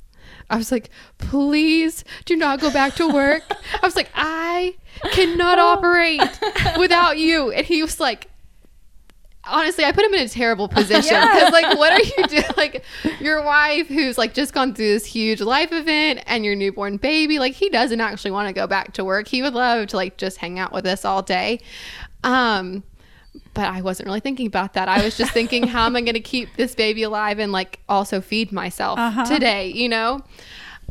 [0.49, 4.75] I was like, "Please do not go back to work." I was like, "I
[5.11, 6.21] cannot operate
[6.77, 8.27] without you." And he was like,
[9.51, 11.33] honestly, I put him in a terrible position Yeah.
[11.33, 12.43] because, like, what are you doing?
[12.55, 12.83] Like,
[13.19, 17.39] your wife who's like just gone through this huge life event and your newborn baby,
[17.39, 19.27] like, he doesn't actually want to go back to work.
[19.27, 21.61] He would love to like just hang out with us all day.
[22.23, 22.83] Um,
[23.53, 24.87] but I wasn't really thinking about that.
[24.87, 27.79] I was just thinking, how am I going to keep this baby alive and like
[27.89, 29.25] also feed myself Uh-huh.
[29.25, 30.21] today, you know?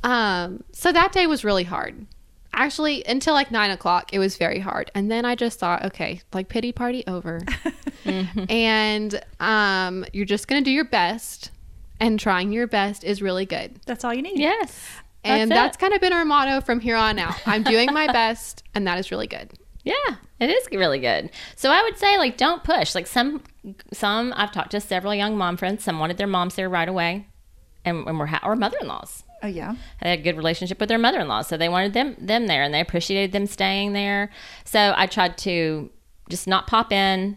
[0.04, 2.06] Um, so that day was really hard.
[2.54, 4.90] Actually, until like nine o'clock, it was very hard.
[4.94, 7.40] And then I just thought, okay, like pity party over.
[8.48, 11.50] and um, you're just going to do your best.
[12.00, 13.80] And trying your best is really good.
[13.84, 14.38] That's all you need.
[14.38, 14.86] Yes.
[15.24, 17.34] And That's that's, kind of been our motto from here on out.
[17.44, 19.50] I'm doing my best, and that is really good.
[19.88, 21.30] Yeah, it is really good.
[21.56, 22.94] So I would say like don't push.
[22.94, 23.42] Like some
[23.92, 25.82] some I've talked to several young mom friends.
[25.84, 27.26] Some wanted their moms there right away,
[27.84, 29.24] and, and were ha- or mother-in-laws.
[29.42, 29.76] Oh yeah.
[30.02, 32.74] They had a good relationship with their mother-in-law, so they wanted them them there, and
[32.74, 34.30] they appreciated them staying there.
[34.64, 35.90] So I tried to
[36.28, 37.36] just not pop in.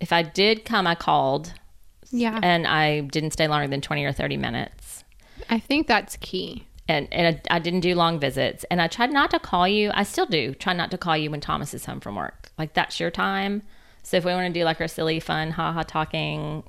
[0.00, 1.54] If I did come, I called,
[2.10, 2.38] Yeah.
[2.42, 5.04] and I didn't stay longer than twenty or thirty minutes.
[5.48, 6.66] I think that's key.
[6.88, 8.64] And and I, I didn't do long visits.
[8.70, 9.90] And i tried not to call you.
[9.94, 12.50] I still do try not to call you when thomas is home from work.
[12.58, 13.62] Like that's your time.
[14.02, 16.62] So if we want to do like our silly fun ha ha talking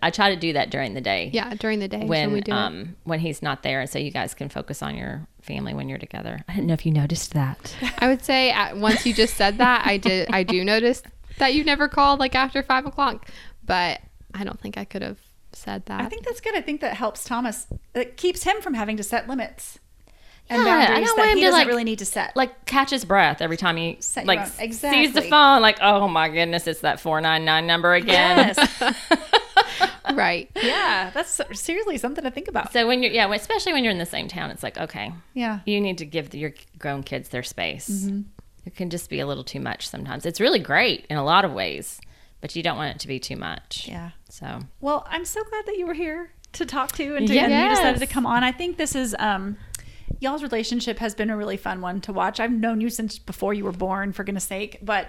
[0.00, 1.30] i try to do that during the day.
[1.32, 2.48] Yeah, during the day when, do it.
[2.50, 5.98] um when he's not there so you guys can focus on your family when you're
[5.98, 6.44] together.
[6.48, 7.74] I didn't know if you noticed that.
[7.98, 10.28] I would say at, once you just said that, I did.
[10.30, 11.02] I do notice
[11.38, 13.28] that you never called like after five o'clock,
[13.64, 14.00] but
[14.34, 15.18] I don't think I could have
[15.54, 16.00] said that.
[16.00, 16.54] I think that's good.
[16.56, 17.66] I think that helps Thomas.
[17.94, 19.78] It keeps him from having to set limits
[20.50, 22.04] and Yeah, I boundaries don't that want him he to, doesn't like- really need to
[22.04, 22.34] set.
[22.36, 26.08] like catch his breath every time he Set like own- sees the phone like oh
[26.08, 28.82] my goodness it's that 499 number again yes.
[30.14, 30.50] right.
[30.62, 32.72] yeah, that's seriously something to think about.
[32.72, 35.60] so when you're yeah especially when you're in the same town it's like okay Yeah.
[35.64, 37.88] you need to give your grown kids their space.
[37.88, 38.22] Mm-hmm.
[38.64, 40.24] It can just be a little too much sometimes.
[40.24, 42.00] It's really great in a lot of ways,
[42.42, 43.86] but you don't want it to be too much.
[43.88, 44.10] Yeah.
[44.28, 47.50] So Well, I'm so glad that you were here to talk to and, to, and
[47.50, 48.44] you decided to come on.
[48.44, 49.56] I think this is um
[50.20, 52.38] y'all's relationship has been a really fun one to watch.
[52.38, 55.08] I've known you since before you were born, for goodness sake, but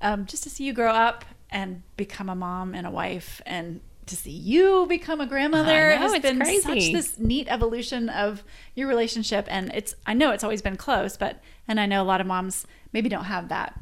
[0.00, 3.80] um, just to see you grow up and become a mom and a wife and
[4.06, 8.44] to see you become a grandmother know, has it's been such this neat evolution of
[8.74, 12.04] your relationship and it's I know it's always been close, but and I know a
[12.04, 13.80] lot of moms maybe don't have that.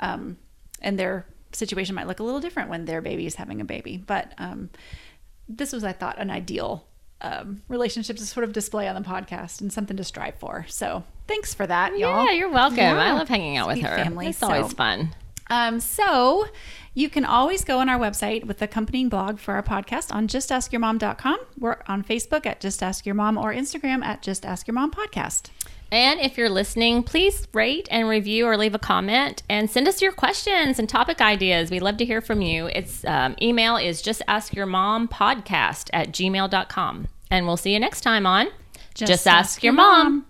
[0.00, 0.38] Um,
[0.80, 3.96] and their situation might look a little different when their baby is having a baby.
[3.96, 4.70] But um,
[5.48, 6.86] this was, I thought, an ideal
[7.20, 10.66] um, relationship to sort of display on the podcast and something to strive for.
[10.68, 12.24] So thanks for that, y'all.
[12.24, 12.78] yeah, you're welcome.
[12.78, 12.96] Yeah.
[13.00, 13.96] I love hanging out with her.
[13.96, 15.14] family, it's always fun.
[15.50, 16.46] Um, so
[16.94, 20.28] you can always go on our website with the accompanying blog for our podcast on
[20.28, 21.38] justaskyourmom.com.
[21.58, 24.90] We're on Facebook at Just Ask Your Mom or Instagram at Just Ask Your Mom
[24.90, 25.50] Podcast.
[25.90, 30.02] And if you're listening, please rate and review or leave a comment and send us
[30.02, 31.70] your questions and topic ideas.
[31.70, 32.66] We love to hear from you.
[32.66, 37.08] It's um, email is just ask your mom podcast at gmail.com.
[37.30, 38.48] And we'll see you next time on
[38.94, 40.26] Just Ask Your Mom.